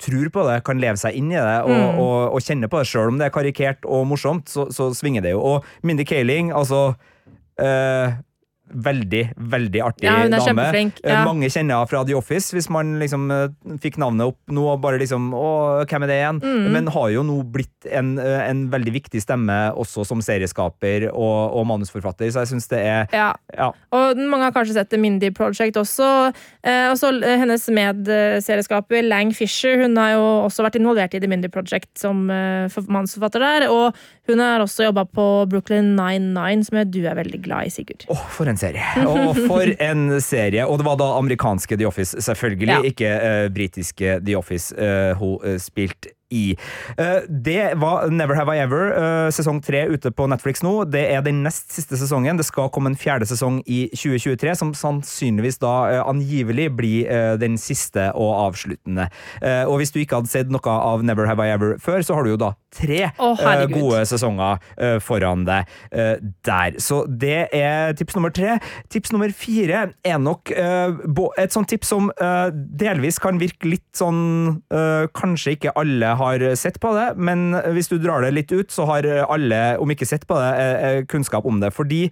[0.00, 2.00] tror på det, kan leve seg inn i det og, mm.
[2.02, 2.88] og, og kjenne på det.
[2.90, 5.40] Sjøl om det er karikert og morsomt, så, så, svinger det jo.
[5.40, 6.90] Og Mindy Kaling, altså
[7.60, 8.18] øh,
[8.72, 10.66] veldig, veldig artig Ja, hun er dame.
[11.02, 11.24] Eh, ja.
[11.26, 13.48] Mange kjenner henne fra The Office, hvis man liksom eh,
[13.82, 16.40] fikk navnet opp nå og bare liksom Å, hvem er det igjen?
[16.44, 16.68] Mm.
[16.76, 21.56] Men har jo nå blitt en, eh, en veldig viktig stemme også som serieskaper og,
[21.58, 23.32] og manusforfatter, så jeg syns det er Ja.
[23.56, 23.70] ja.
[23.96, 26.32] Og mange har kanskje sett The Mindy Project også.
[26.62, 27.66] Eh, også hennes
[28.14, 32.68] medserieskaper Lang Fisher hun har jo også vært involvert i The Mindy Project som eh,
[32.90, 33.68] manusforfatter der.
[33.72, 33.96] Og
[34.30, 38.04] hun har også jobba på Brooklyn 99, som jeg- du er veldig glad i, Sigurd.
[38.10, 38.84] Åh, for en serie!
[39.08, 40.66] Og for en serie.
[40.66, 42.72] Og det var da amerikanske The Office, selvfølgelig.
[42.76, 42.80] Ja.
[42.92, 46.56] Ikke uh, britiske The Office uh, hun uh, spilte i.
[46.96, 50.84] Eh, det var Never Have I Ever, eh, sesong tre ute på Netflix nå.
[50.90, 52.38] Det er den nest siste sesongen.
[52.38, 57.56] Det skal komme en fjerde sesong i 2023, som sannsynligvis da eh, angivelig blir den
[57.58, 59.08] siste og avsluttende.
[59.68, 62.24] Og hvis du ikke hadde sett noe av Never Have I Ever før, så har
[62.24, 64.60] du jo da tre eh, gode sesonger
[65.02, 65.68] foran deg
[66.46, 66.78] der.
[66.82, 68.58] Så det er tips nummer tre.
[68.92, 72.10] Tips nummer fire er nok et sånt tips som
[72.54, 74.60] delvis kan virke litt sånn
[75.16, 78.86] Kanskje ikke alle har sett på det, men hvis du drar det litt ut, så
[78.90, 81.72] har alle, om ikke sett på det, eh, eh, kunnskap om det.
[81.76, 82.06] Fordi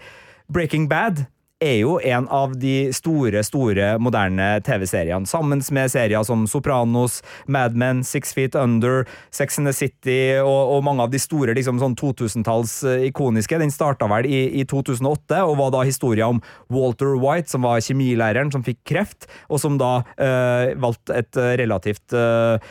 [0.48, 1.26] Breaking Bad
[1.58, 7.18] er jo en av de store, store moderne TV-seriene, sammen med serier som Sopranos,
[7.50, 11.56] Mad Men, Six Feet Under, Sex and the City og, og mange av de store
[11.58, 13.58] liksom, sånn 2000-talls eh, ikoniske.
[13.58, 16.38] Den starta vel i, i 2008 og var da historia om
[16.70, 21.56] Walter White, som var kjemilæreren som fikk kreft, og som da øh, valgte et eh,
[21.58, 22.70] relativt eh,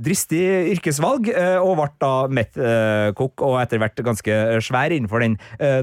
[0.00, 0.42] dristig
[0.76, 5.34] yrkesvalg, øh, og ble da meth-kokk og etter hvert ganske svær innenfor den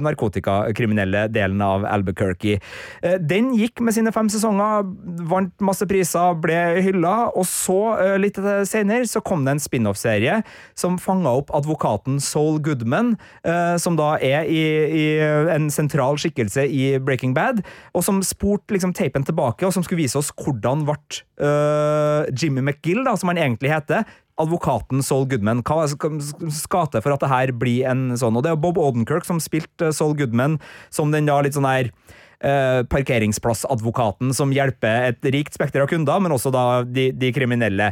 [0.02, 2.60] narkotikakriminelle delen av Albuquerque.
[3.04, 4.88] Eh, Den gikk med sine fem sesonger,
[5.28, 8.36] vant masse priser, ble hylla, og så, eh, litt
[8.68, 10.44] senere, så kom det en spin-off-serie
[10.76, 15.20] som fanga opp advokaten Saul Goodman, eh, som da er i, i
[15.54, 20.04] en sentral skikkelse i Breaking Bad, og som spurte liksom teipen tilbake, og som skulle
[20.04, 20.98] vise oss hvordan ble
[22.34, 24.06] Jimmy McGill, da, som han egentlig heter,
[24.42, 25.64] advokaten Saul Goodman.
[25.66, 28.38] Hva skal til for at det her blir en sånn?
[28.38, 30.60] Og det er Bob Odenkirk som spilte Saul Goodman
[30.94, 31.92] som den da litt sånn her
[32.44, 37.92] eh, parkeringsplassadvokaten som hjelper et rikt spekter av kunder, men også da de, de kriminelle.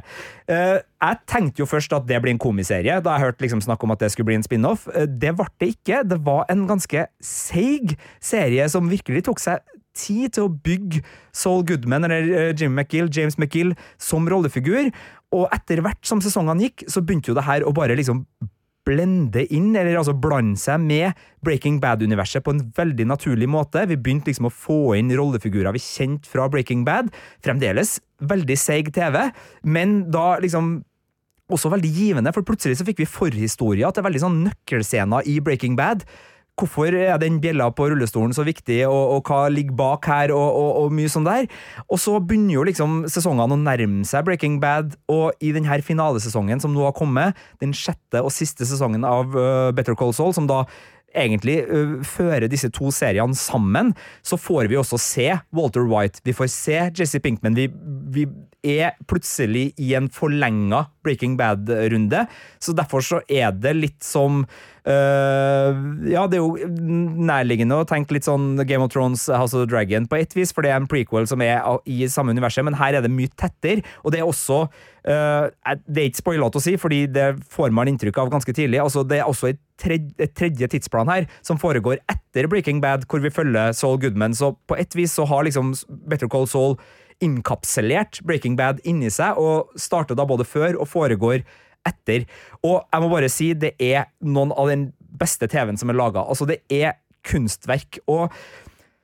[0.49, 3.85] Eh, jeg tenkte jo først at det blir en komiserie, da jeg hørte liksom snakk
[3.85, 4.87] om at det skulle bli en spin-off.
[4.93, 6.03] Eh, det ble det ikke.
[6.07, 11.03] Det var en ganske seig serie som virkelig tok seg tid til å bygge
[11.35, 14.91] Saul Goodman, eller eh, Jim McGill, James McGill, som rollefigur.
[15.35, 18.25] Og etter hvert som sesongene gikk, så begynte jo det her å bare liksom
[18.85, 23.87] blende inn, eller altså blande seg med Breaking Bad-universet på en veldig naturlig måte.
[23.89, 27.09] Vi begynte liksom å få inn rollefigurer vi kjente fra Breaking Bad.
[27.45, 29.23] Fremdeles veldig seig TV,
[29.65, 30.77] men da liksom
[31.51, 35.75] også veldig givende, for plutselig så fikk vi forhistoria til veldig sånn nøkkelscener i Breaking
[35.77, 36.05] Bad.
[36.55, 40.45] Hvorfor er den bjella på rullestolen så viktig, og, og hva ligger bak her, og,
[40.55, 41.49] og, og mye sånn der.
[41.89, 46.63] Og så begynner jo liksom sesongene å nærme seg Breaking Bad, og i denne finalesesongen
[46.63, 50.47] som nå har kommet, den sjette og siste sesongen av uh, Better Call Saul, som
[50.47, 50.63] da
[51.15, 56.35] egentlig uh, fører disse to seriene sammen, så får vi også se Walter White, vi
[56.35, 57.67] får se Jesse Pinkman, vi,
[58.15, 58.27] vi
[58.65, 62.25] er plutselig i en forlenga Breaking Bad-runde,
[62.59, 66.69] så derfor så er det litt som øh, ja, det er jo
[67.29, 70.53] nærliggende å tenke litt sånn Game of Thrones, House of the Dragon på et vis,
[70.55, 73.31] for det er en prequel som er i samme universet, men her er det mye
[73.37, 75.45] tettere, og det er også øh,
[75.85, 78.81] Det er ikke spoilete å si, fordi det får man inntrykk av ganske tidlig.
[78.81, 83.05] altså Det er også et tredje, et tredje tidsplan her, som foregår etter Breaking Bad,
[83.09, 85.73] hvor vi følger Saul Goodman, så på et vis så har liksom
[86.09, 86.79] Better Call Saul
[87.23, 91.43] innkapselert Breaking Bad inni seg, og starter da både før og foregår
[91.85, 92.25] etter.
[92.65, 96.25] Og jeg må bare si, det er noen av den beste TV-en som er laga.
[96.25, 98.01] Altså, det er kunstverk.
[98.07, 98.33] og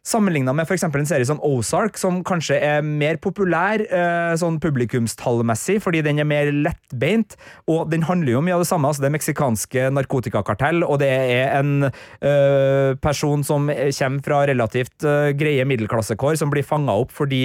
[0.02, 5.76] Sammenligna med eksempel en serie som Ozark, som kanskje er mer populær eh, sånn publikumstallmessig,
[5.84, 7.36] fordi den er mer lettbeint,
[7.70, 8.90] og den handler jo mye av det samme.
[8.90, 15.36] altså Det meksikanske narkotikakartell, og det er en øh, person som kommer fra relativt øh,
[15.38, 17.44] greie middelklassekår, som blir fanga opp fordi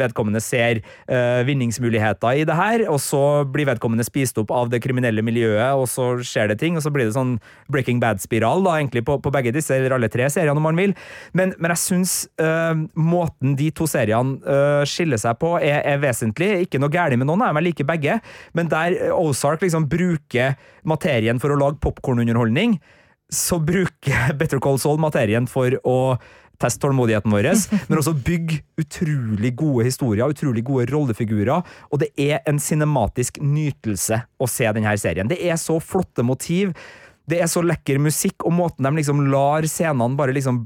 [0.00, 4.82] vedkommende ser øh, vinningsmuligheter i det her, og så blir vedkommende spist opp av det
[4.82, 7.36] kriminelle miljøet, og så skjer det ting, og så blir det sånn
[7.70, 10.98] Breaking Bad-spiral, da, egentlig, på, på begge disse, eller alle tre seriene, om man vil.
[11.38, 16.02] Men, men jeg syns uh, måten de to seriene uh, skiller seg på, er, er
[16.02, 16.50] vesentlig.
[16.66, 18.18] Ikke noe galt med noen av dem, jeg liker begge,
[18.56, 20.56] men der Ozark liksom bruker
[20.88, 22.78] materien for å lage popkornunderholdning,
[23.32, 25.98] så bruker Better Call Saul materien for å
[26.62, 27.48] teste tålmodigheten vår,
[27.88, 34.22] men også bygge utrolig gode historier, utrolig gode rollefigurer, og det er en cinematisk nytelse
[34.38, 35.30] å se denne serien.
[35.30, 36.74] Det er så flotte motiv,
[37.28, 40.64] det er så lekker musikk, og måten de liksom lar scenene bare liksom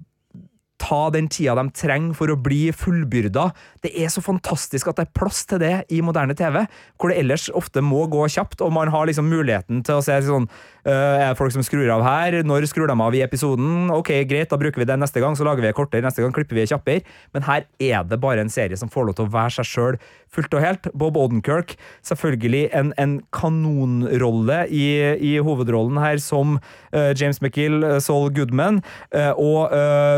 [0.82, 3.48] ta den tida de trenger for å bli fullbyrda.
[3.84, 6.62] Det er så fantastisk at det er plass til det i moderne TV,
[6.96, 10.18] hvor det ellers ofte må gå kjapt, og man har liksom muligheten til å se
[10.26, 12.40] sånn øh, Er det folk som skrur av her?
[12.46, 13.90] Når skrur de av i episoden?
[13.94, 16.58] Ok, greit, da bruker vi det neste gang, så lager vi kortere, neste gang klipper
[16.58, 17.16] vi det kjappere.
[17.34, 20.00] Men her er det bare en serie som får lov til å være seg sjøl
[20.36, 20.88] fullt og helt.
[20.98, 24.86] Bob Odenkirk, selvfølgelig en, en kanonrolle i,
[25.16, 28.82] i, hovedrollen her som uh, James McGill, uh, Saul Goodman,
[29.14, 29.72] uh, og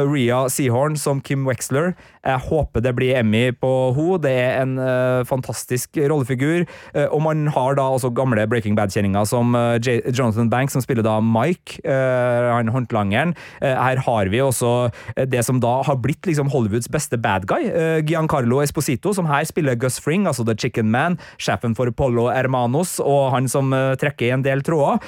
[0.08, 1.94] Ria Seahorn som Kim Wexler.
[2.26, 4.18] Jeg håper det blir Emmy på henne.
[4.22, 4.74] Det er en
[5.26, 6.66] fantastisk rollefigur.
[7.12, 11.80] og man har da også gamle Breaking Bad-kjenninger som Jonathan Banks, som spiller da Mike,
[11.84, 13.34] han håndlangeren.
[13.60, 14.90] her har vi også
[15.28, 17.70] det som da har blitt liksom Hollywoods beste bad guy,
[18.06, 22.98] Giancarlo Esposito, som her spiller Gus Fring, altså The Chicken Man, sjefen for Polo Hermanos,
[23.00, 25.02] og han som trekker i en del tråder,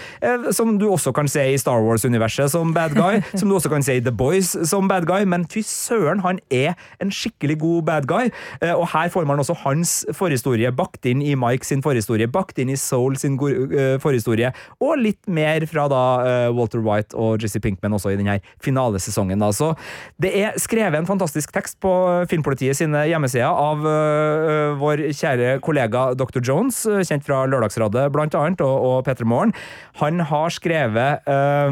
[0.56, 3.84] som du også kan se i Star Wars-universet som bad guy, som du også kan
[3.86, 7.86] se i The Boys som bad guy, men fy søren, han er en skikkelig god
[7.88, 8.30] bad guy.
[8.60, 12.58] Eh, og her får man også hans forhistorie bakt inn i Mike sin forhistorie, bakt
[12.60, 17.42] inn i Soul sin eh, forhistorie, og litt mer fra da eh, Walter White og
[17.42, 19.46] Jesse Pinkman også i denne finalesesongen.
[19.56, 19.72] Så
[20.20, 21.90] det er skrevet en fantastisk tekst på
[22.30, 23.82] Filmpolitiet sine hjemmesider av
[24.80, 26.42] vår kjære kollega Dr.
[26.44, 29.54] Jones, kjent fra Lørdagsrådet blant annet, og, og Petter Morgen.
[30.02, 31.70] Han har skrevet uh,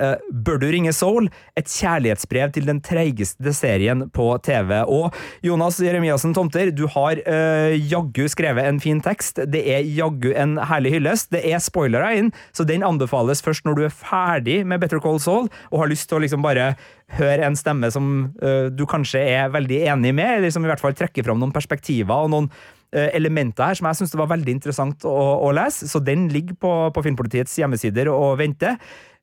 [0.00, 1.28] Uh, Bør du ringe Soul?
[1.58, 4.80] Et kjærlighetsbrev til den treigeste serien på TV.
[4.90, 5.14] Og
[5.46, 9.38] Jonas Jeremiassen Tomter, du har uh, jaggu skrevet en fin tekst.
[9.50, 11.30] Det er jaggu en herlig hyllest.
[11.34, 15.22] Det er spoilere inn, så den anbefales først når du er ferdig med Better Call
[15.22, 16.72] Soul og har lyst til å liksom bare
[17.14, 20.82] høre en stemme som uh, du kanskje er veldig enig med, eller som i hvert
[20.82, 22.50] fall trekker fram noen perspektiver og noen
[22.94, 25.88] elementer her som jeg syns var veldig interessant å, å, lese.
[25.90, 28.76] Så den ligger på, på Filmpolitiets hjemmesider og venter.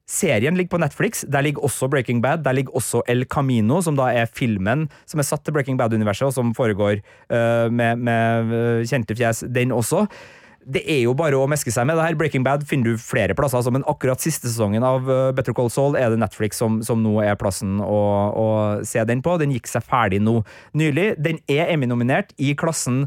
[0.10, 1.24] Serien ligger på Netflix.
[1.28, 2.44] Der ligger også Breaking Bad.
[2.44, 6.28] Der ligger også El Camino, som da er filmen som er satt til Breaking Bad-universet,
[6.30, 10.06] og som foregår uh, med, med uh, kjente fjes, den også.
[10.62, 12.18] Det er jo bare å meske seg med det her.
[12.20, 15.98] Breaking Bad finner du flere plasser, men akkurat siste sesongen av uh, Better Call Saul
[15.98, 18.48] er det Netflix som, som nå er plassen å, å,
[18.86, 19.40] se den på.
[19.42, 20.42] Den gikk seg ferdig nå
[20.78, 21.14] nylig.
[21.18, 23.06] Den er Emmy-nominert i klassen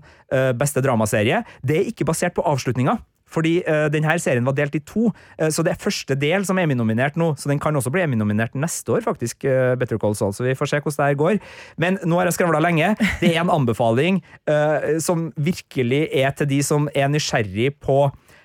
[0.58, 1.44] beste dramaserie.
[1.62, 2.96] Det er ikke basert på avslutninga.
[3.30, 6.58] Fordi uh, denne serien var delt i to, uh, så det er første del som
[6.58, 7.32] er Emmy-nominert nå.
[7.40, 9.46] Så den kan også bli Emmy-nominert neste år, faktisk.
[9.46, 11.40] Uh, Better Call Saul, så vi får se hvordan det her går.
[11.80, 12.94] Men nå har jeg skravla lenge.
[13.20, 14.20] Det er en anbefaling
[15.02, 17.98] som virkelig er til de som er nysgjerrig på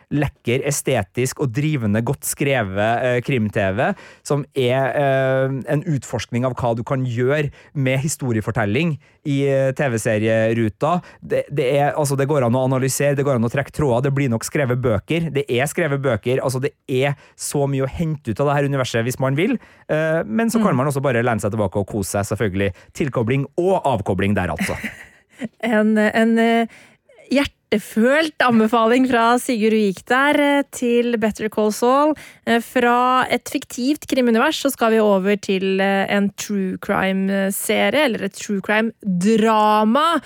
[0.09, 3.91] lekker, estetisk og drivende godt skrevet eh, krim-TV,
[4.25, 8.95] som er eh, en utforskning av hva du kan gjøre med historiefortelling
[9.29, 10.95] i eh, TV-serieruta.
[11.21, 14.15] Det, det, altså, det går an å analysere, det går an å trekke tråder, det
[14.17, 15.29] blir nok skrevet bøker.
[15.35, 18.69] Det er skrevet bøker, altså det er så mye å hente ut av det her
[18.71, 19.59] universet hvis man vil,
[19.91, 20.81] eh, men så kan mm.
[20.81, 22.73] man også bare lene seg tilbake og kose seg, selvfølgelig.
[22.97, 24.77] Tilkobling og avkobling der, altså.
[25.75, 26.81] en, en eh,
[27.29, 32.15] hjerte hjertefølt anbefaling fra Sigurd Vik der eh, til Better Call Saul.
[32.45, 38.25] Eh, fra et fiktivt krimunivers så skal vi over til eh, en true crime-serie, eller
[38.25, 40.19] et true crime-drama,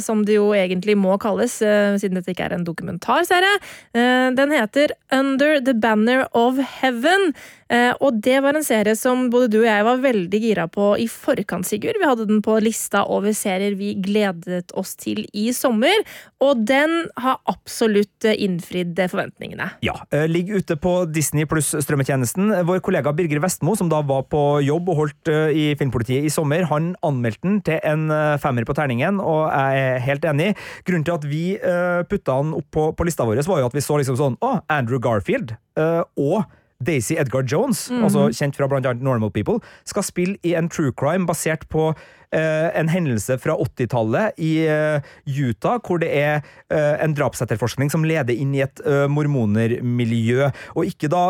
[0.00, 3.58] som det jo egentlig må kalles, siden dette ikke er en dokumentarserie.
[3.92, 7.32] Den heter Under the Banner of Heaven.
[8.00, 11.08] Og det var en serie som både du og jeg var veldig gira på i
[11.10, 11.98] forkant, Sigurd.
[12.00, 16.04] Vi hadde den på lista over serier vi gledet oss til i sommer.
[16.44, 19.70] Og den har absolutt eh, innfridd eh, forventningene.
[19.84, 19.94] Ja.
[20.14, 22.52] Eh, ligger ute på Disney pluss strømmetjenesten.
[22.68, 26.66] Vår kollega Birger Vestmo, som da var på jobb og holdt i Filmpolitiet i sommer,
[26.70, 28.08] han anmeldte den til en
[28.42, 30.48] femmer på terningen, og jeg er helt enig.
[30.86, 31.42] Grunnen til at vi
[32.10, 34.58] putta den opp på, på lista vår, var jo at vi så liksom sånn Å,
[34.72, 35.54] Andrew Garfield.
[35.78, 36.42] og
[36.78, 38.04] Daisy Edgar Jones, mm -hmm.
[38.04, 41.94] altså kjent fra annet Normal People, skal spille i en true crime basert på
[42.34, 48.36] en hendelse fra 80-tallet i uh, Utah, hvor det er uh, en drapsetterforskning som leder
[48.36, 50.50] inn i et mormonermiljø.
[50.76, 51.22] Og ikke da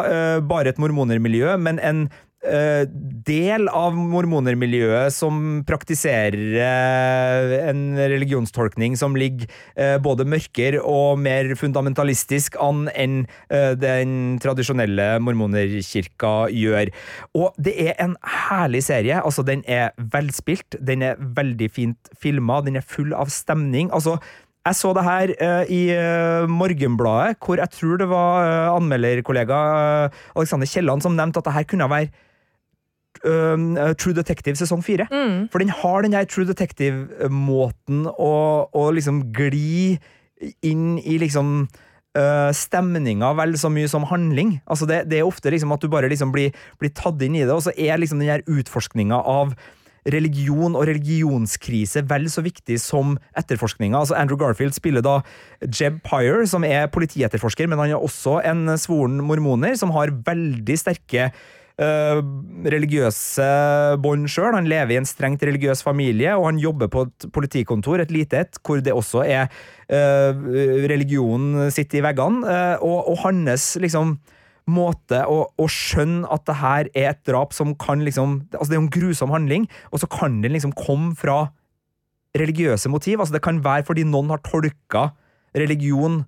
[0.42, 9.16] bare et mormonermiljø, men en Eh, del av mormonermiljøet som praktiserer eh, en religionstolkning som
[9.18, 16.92] ligger eh, både mørkere og mer fundamentalistisk an enn den tradisjonelle mormonerkirka gjør.
[17.34, 19.18] Og det er en herlig serie.
[19.18, 23.90] Altså, den er velspilt, den er veldig fint filma, den er full av stemning.
[23.92, 24.18] altså
[24.68, 25.82] jeg så det her uh, i
[26.50, 29.58] Morgenbladet, hvor jeg tror det var uh, anmelderkollega
[30.36, 32.10] Alexander Kielland som nevnte at det her kunne være
[33.24, 35.08] um, True Detective sesong fire.
[35.10, 35.48] Mm.
[35.52, 38.32] For den har den der True Detective-måten å,
[38.72, 39.98] å, liksom gli
[40.66, 41.66] inn i liksom
[42.18, 44.58] uh, stemninga vel så mye som handling.
[44.70, 47.44] Altså det, det er ofte liksom at du bare liksom blir, blir, tatt inn i
[47.44, 49.56] det, og så er liksom den der utforskninga av
[50.08, 53.98] religion og religionskrise vel så viktig som etterforskninga.
[53.98, 55.18] Altså Andrew Garfield spiller da
[55.66, 60.78] Jeb Pyre, som er politietterforsker, men han er også en svoren mormoner som har veldig
[60.80, 61.30] sterke
[61.78, 62.18] Uh,
[62.66, 63.44] religiøse
[64.02, 64.56] bånd sjøl.
[64.56, 68.40] Han lever i en strengt religiøs familie, og han jobber på et politikontor, et lite
[68.40, 70.40] et, hvor det også er uh,
[70.90, 72.42] religionen sitter i veggene.
[72.42, 74.16] Uh, og, og, hans liksom
[74.66, 78.76] måte å, å, skjønne at det her er et drap som kan liksom Altså, det
[78.76, 81.44] er en grusom handling, og så kan den liksom komme fra
[82.34, 83.22] religiøse motiv.
[83.22, 85.12] Altså, det kan være fordi noen har tolka
[85.54, 86.24] religion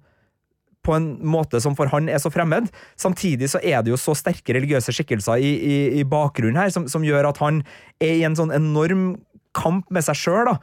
[0.86, 2.70] på en måte som for han er så fremmed.
[3.00, 6.88] Samtidig så er det jo så sterke religiøse skikkelser i, i, i bakgrunnen her, som,
[6.88, 7.62] som, gjør at han
[8.00, 9.12] er i en sånn enorm
[9.56, 10.54] kamp med seg sjøl,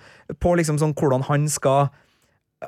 [0.41, 1.89] på liksom sånn hvordan han skal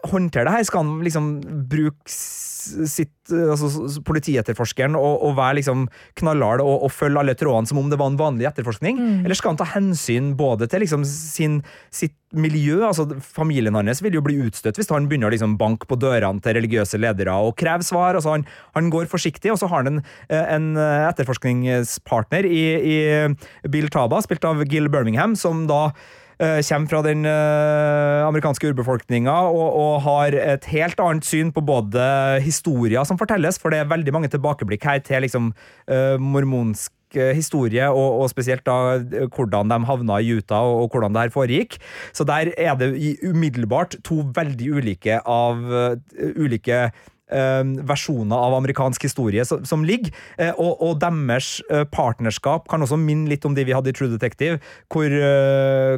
[0.05, 0.67] håndtere det her?
[0.67, 1.29] Skal han liksom
[1.69, 5.85] bruke sitt altså politietterforskeren og, og være liksom
[6.19, 8.99] knallhard og, og, følge alle trådene som om det var en vanlig etterforskning?
[8.99, 9.23] Mm.
[9.23, 11.59] Eller skal han ta hensyn både til liksom sin,
[11.93, 15.89] sitt miljø, altså familien hans vil jo bli utstøtt hvis han begynner å liksom banke
[15.89, 18.13] på dørene til religiøse ledere og kreve svar.
[18.19, 18.45] altså Han,
[18.77, 20.05] han går forsiktig, og så har han en,
[20.37, 20.71] en
[21.09, 27.25] etterforskningspartner i, i Bill Taba, spilt av Gil Birmingham, som da Eh, kommer fra den
[27.27, 33.59] eh, amerikanske urbefolkninga og, og, har et helt annet syn på både historier som fortelles,
[33.59, 35.51] for det er veldig mange tilbakeblikk her til liksom
[35.91, 36.93] eh, mormonsk
[37.33, 38.99] historie, og, og, spesielt da
[39.33, 41.79] hvordan de havna i Utah, og, og, hvordan det her foregikk.
[42.13, 42.91] Så der er det
[43.25, 45.95] umiddelbart to veldig ulike av uh,
[46.37, 50.13] ulike Eh, versjoner av amerikansk historie som, som ligger.
[50.38, 53.95] Eh, og, og, deres eh, partnerskap kan også minne litt om de vi hadde i
[53.95, 54.59] True Detective,
[54.89, 55.13] hvor,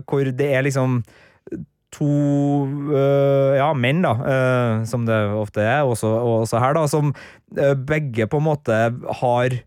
[0.07, 1.01] hvor det er liksom
[1.91, 2.11] to
[2.95, 7.11] øh, ja, menn, da, øh, som det ofte er, også, også her, da, som
[7.57, 8.79] øh, begge på en måte
[9.23, 9.61] har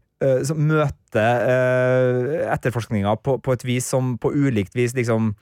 [0.47, 1.43] som møter
[2.55, 5.35] etterforskninga på, på, et vis som på ulikt vis liksom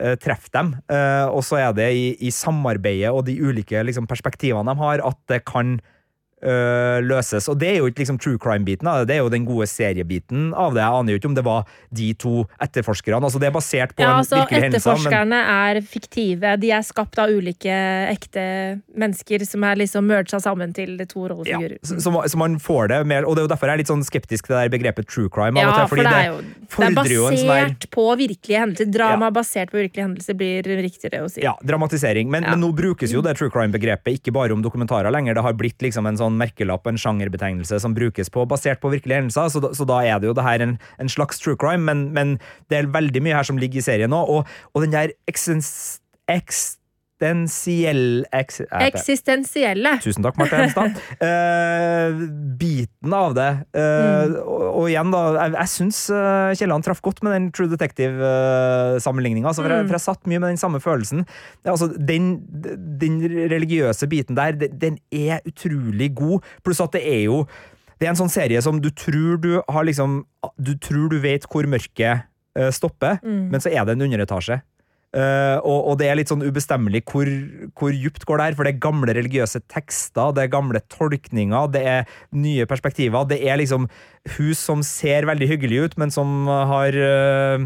[0.00, 0.14] uh,
[0.54, 0.74] dem.
[0.90, 5.04] Uh, og så er det i, i, samarbeidet og de ulike liksom, perspektivene de har,
[5.04, 5.78] at det kan
[6.44, 7.48] uh, løses.
[7.50, 10.76] Og det er jo ikke liksom true crime-biten det, er jo den gode seriebiten av
[10.76, 10.82] det.
[10.84, 13.20] Jeg aner jo ikke om det var de to etterforskerne.
[13.20, 14.84] altså Det er basert på ja, en altså, virkelig hendelse.
[14.84, 15.78] Etterforskerne men...
[15.78, 16.54] er fiktive.
[16.62, 17.78] De er skapt av ulike
[18.08, 18.44] ekte
[18.98, 21.78] mennesker som er liksom merga sammen til to rollefigurer.
[21.80, 23.92] Ja, så, så, man får det mer, og det er jo derfor jeg er litt
[23.92, 25.58] sånn skeptisk til det der begrepet true crime.
[25.58, 28.90] Ja, for det er jo det er basert på virkelige hendelser.
[28.92, 29.34] Drama ja.
[29.34, 31.42] basert på virkelige hendelser blir riktigere å si.
[31.44, 32.30] Ja, dramatisering.
[32.30, 35.38] Men, men nå brukes jo det true crime-begrepet ikke bare om dokumentarer lenger.
[35.38, 38.82] Det har blitt liksom en sånn sånn merkelapp, og en sjangerbetegnelse som brukes på, basert
[38.84, 39.50] på virkelige hendelser.
[39.52, 42.36] Så, så, da er det jo det her en, en slags true crime, men, men,
[42.70, 44.20] det er veldig mye her som ligger i serien nå.
[44.28, 45.70] Og, og den der eksens,
[47.18, 47.68] eks,
[48.32, 49.96] eks, Eksistensielle.
[50.02, 50.98] Tusen takk, Marte Henstad.
[51.22, 52.20] uh,
[52.60, 53.48] biten av det.
[53.74, 54.36] Uh, mm.
[54.42, 59.50] og, og, igjen, da, jeg, jeg syns uh, Kielland traff godt med den True Detective-sammenligninga.
[59.50, 59.90] Altså, for, mm.
[59.90, 61.26] for, jeg satt mye med den samme følelsen.
[61.66, 62.30] Altså, den,
[63.00, 66.46] den religiøse biten der, den, den er utrolig god.
[66.64, 67.42] Pluss at det er jo
[67.98, 70.20] det er en sånn serie som du tror du har liksom
[70.62, 72.28] Du tror du vet hvor mørket
[72.74, 73.50] stopper, mm.
[73.52, 74.56] men så er det en underetasje.
[75.08, 77.28] Uh, og, og, det er litt sånn ubestemmelig hvor,
[77.80, 81.70] hvor djupt går det her, for det er gamle religiøse tekster, det er gamle tolkninger,
[81.72, 83.24] det er nye perspektiver.
[83.30, 83.86] Det er liksom
[84.36, 87.64] hus som ser veldig hyggelig ut, men som har uh,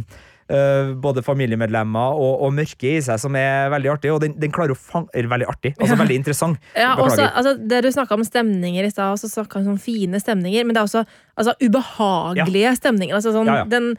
[0.52, 4.14] uh, både familiemedlemmer og, og, mørke i seg, som er veldig artig.
[4.14, 6.62] Og den, den klarer å fange veldig artig, altså veldig interessant.
[6.78, 10.22] Ja, også, altså, det Du snakka om stemninger i stad, så snakka om sånn fine
[10.22, 11.02] stemninger, men det er også
[11.34, 12.78] altså, ubehagelige ja.
[12.78, 13.18] stemninger.
[13.18, 13.96] Altså, sånn, ja, den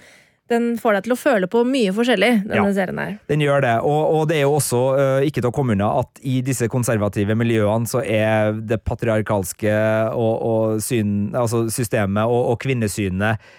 [0.53, 3.15] den får deg til å føle på mye forskjellig, denne ja, serien her.
[3.31, 5.89] Den gjør det, og, og det er jo også uh, ikke til å komme unna
[6.03, 9.75] at i disse konservative miljøene så er det patriarkalske
[10.13, 13.51] og, og syn, altså systemet og, og kvinnesynet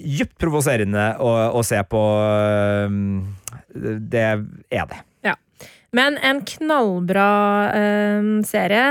[0.00, 2.00] dypt provoserende å, å, se på.
[2.00, 2.88] Uh,
[3.74, 5.00] det er det.
[5.26, 5.36] Ja.
[5.96, 7.30] Men en knallbra
[7.74, 8.84] uh, serie,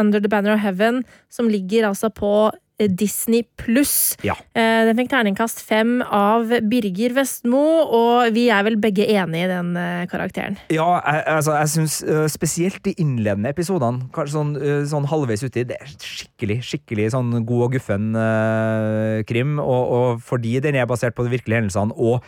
[0.00, 2.32] Under the Banner of Heaven, som ligger altså på
[2.78, 4.16] Disney pluss.
[4.26, 4.36] Ja.
[4.56, 9.52] Eh, den fikk terningkast fem av Birger Vestmo, og vi er vel begge enige i
[9.52, 10.58] den eh, karakteren?
[10.74, 11.98] Ja, jeg, altså, jeg syns
[12.32, 14.54] spesielt de innledende episodene, kanskje sånn,
[14.90, 20.24] sånn halvveis uti, det er skikkelig skikkelig sånn god og guffen uh, krim, og, og,
[20.24, 21.94] fordi den er basert på de virkelige hendelsene.
[21.96, 22.24] og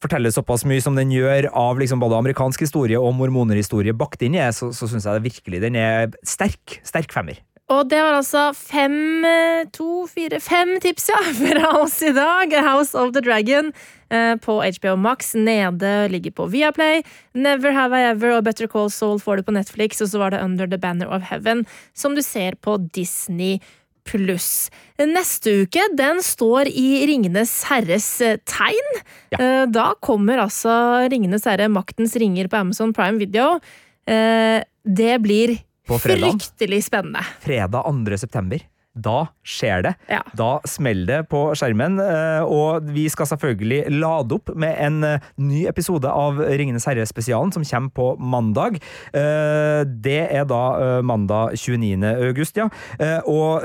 [0.00, 4.38] forteller såpass mye som den gjør av liksom både amerikansk historie og mormonerhistorie bakt inn
[4.38, 6.78] i, så, så syns jeg det virkelig den er sterk.
[6.88, 7.36] Sterk femmer.
[7.70, 12.54] Og det var altså fem, eh, to, fire, fem tips ja, fra oss i dag.
[12.66, 13.70] House of the Dragon
[14.10, 15.34] eh, på HBO Max.
[15.38, 17.04] Nede ligger på Viaplay.
[17.32, 20.02] Never Have I Ever og Better Call Soul får du på Netflix.
[20.02, 21.62] Og så var det Under the Banner of Heaven,
[21.94, 23.60] som du ser på Disney
[24.08, 24.72] pluss.
[24.98, 28.94] Neste uke den står i Ringenes herres eh, tegn.
[29.30, 29.68] Ja.
[29.70, 33.60] Da kommer altså Ringenes herre Maktens ringer på Amazon Prime Video.
[34.10, 35.52] Det blir
[35.90, 36.30] På fredag.
[36.30, 37.18] fryktelig spennende.
[37.40, 38.18] Fredag 2.
[38.18, 38.60] september.
[39.00, 39.94] Da skjer det.
[40.10, 40.20] Ja.
[40.36, 45.28] Da smeller det på skjermen, eh, og vi skal selvfølgelig lade opp med en eh,
[45.40, 48.80] ny episode av Ringenes herre-spesialen som kommer på mandag.
[49.16, 52.04] Eh, Det er da mandag 29.
[52.28, 52.66] august, ja.
[53.28, 53.62] Og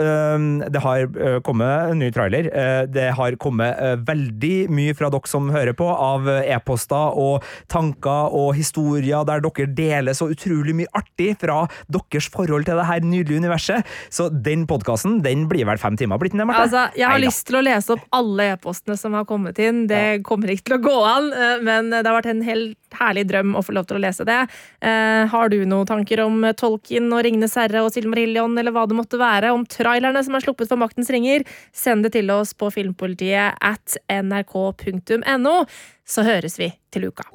[0.72, 1.06] det har
[1.46, 2.48] kommet en ny trailer.
[2.92, 3.78] Det har kommet
[4.08, 9.68] veldig mye fra dere som hører på, av e-poster og tanker og historier der dere
[9.78, 13.96] deler så utrolig mye artig fra deres forhold til det her nydelige universet.
[14.14, 16.68] Så den podkasten den blir vel fem timer, blitt den det, Marte?
[16.68, 17.28] Altså, jeg har Neida.
[17.28, 19.86] lyst til å lese opp alle e-postene som har kommet inn.
[19.90, 23.26] Det kommer ikke til å gå an, eh, men det har vært en helt herlig
[23.28, 24.40] drøm å få lov til å lese det.
[24.86, 28.86] Eh, har du noen tanker om eh, Tolkien og Ringenes herre og Silmarillion, eller hva
[28.88, 31.46] det måtte være, om trailerne som er sluppet for Maktens ringer,
[31.76, 35.58] send det til oss på filmpolitiet at nrk.no,
[36.06, 37.28] så høres vi til uka.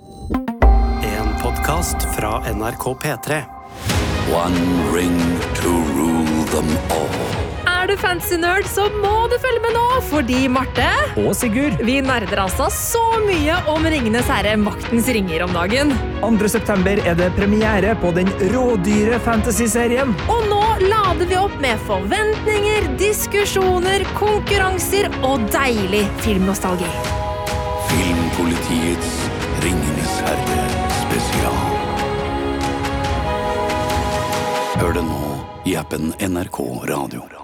[1.11, 3.43] En podkast fra NRK P3.
[4.30, 5.16] One ring
[5.59, 7.49] to rule them all.
[7.91, 10.84] Er du fancy nerd, så må du følge med nå, fordi Marte
[11.18, 11.80] Og Sigurd!
[11.82, 15.91] Vi nerder altså så mye om Ringenes herre Maktens ringer om dagen.
[16.22, 16.51] 2.
[16.53, 20.14] september er det premiere på den rådyre fantasy-serien.
[20.30, 26.95] Og nå lader vi opp med forventninger, diskusjoner, konkurranser og deilig filmnostalgi.
[27.91, 29.18] Filmpolitiets
[29.66, 30.70] Ringenes herre
[31.01, 31.61] spesial.
[34.78, 35.36] Hør det nå
[35.66, 36.62] i appen NRK
[36.95, 37.39] Radio.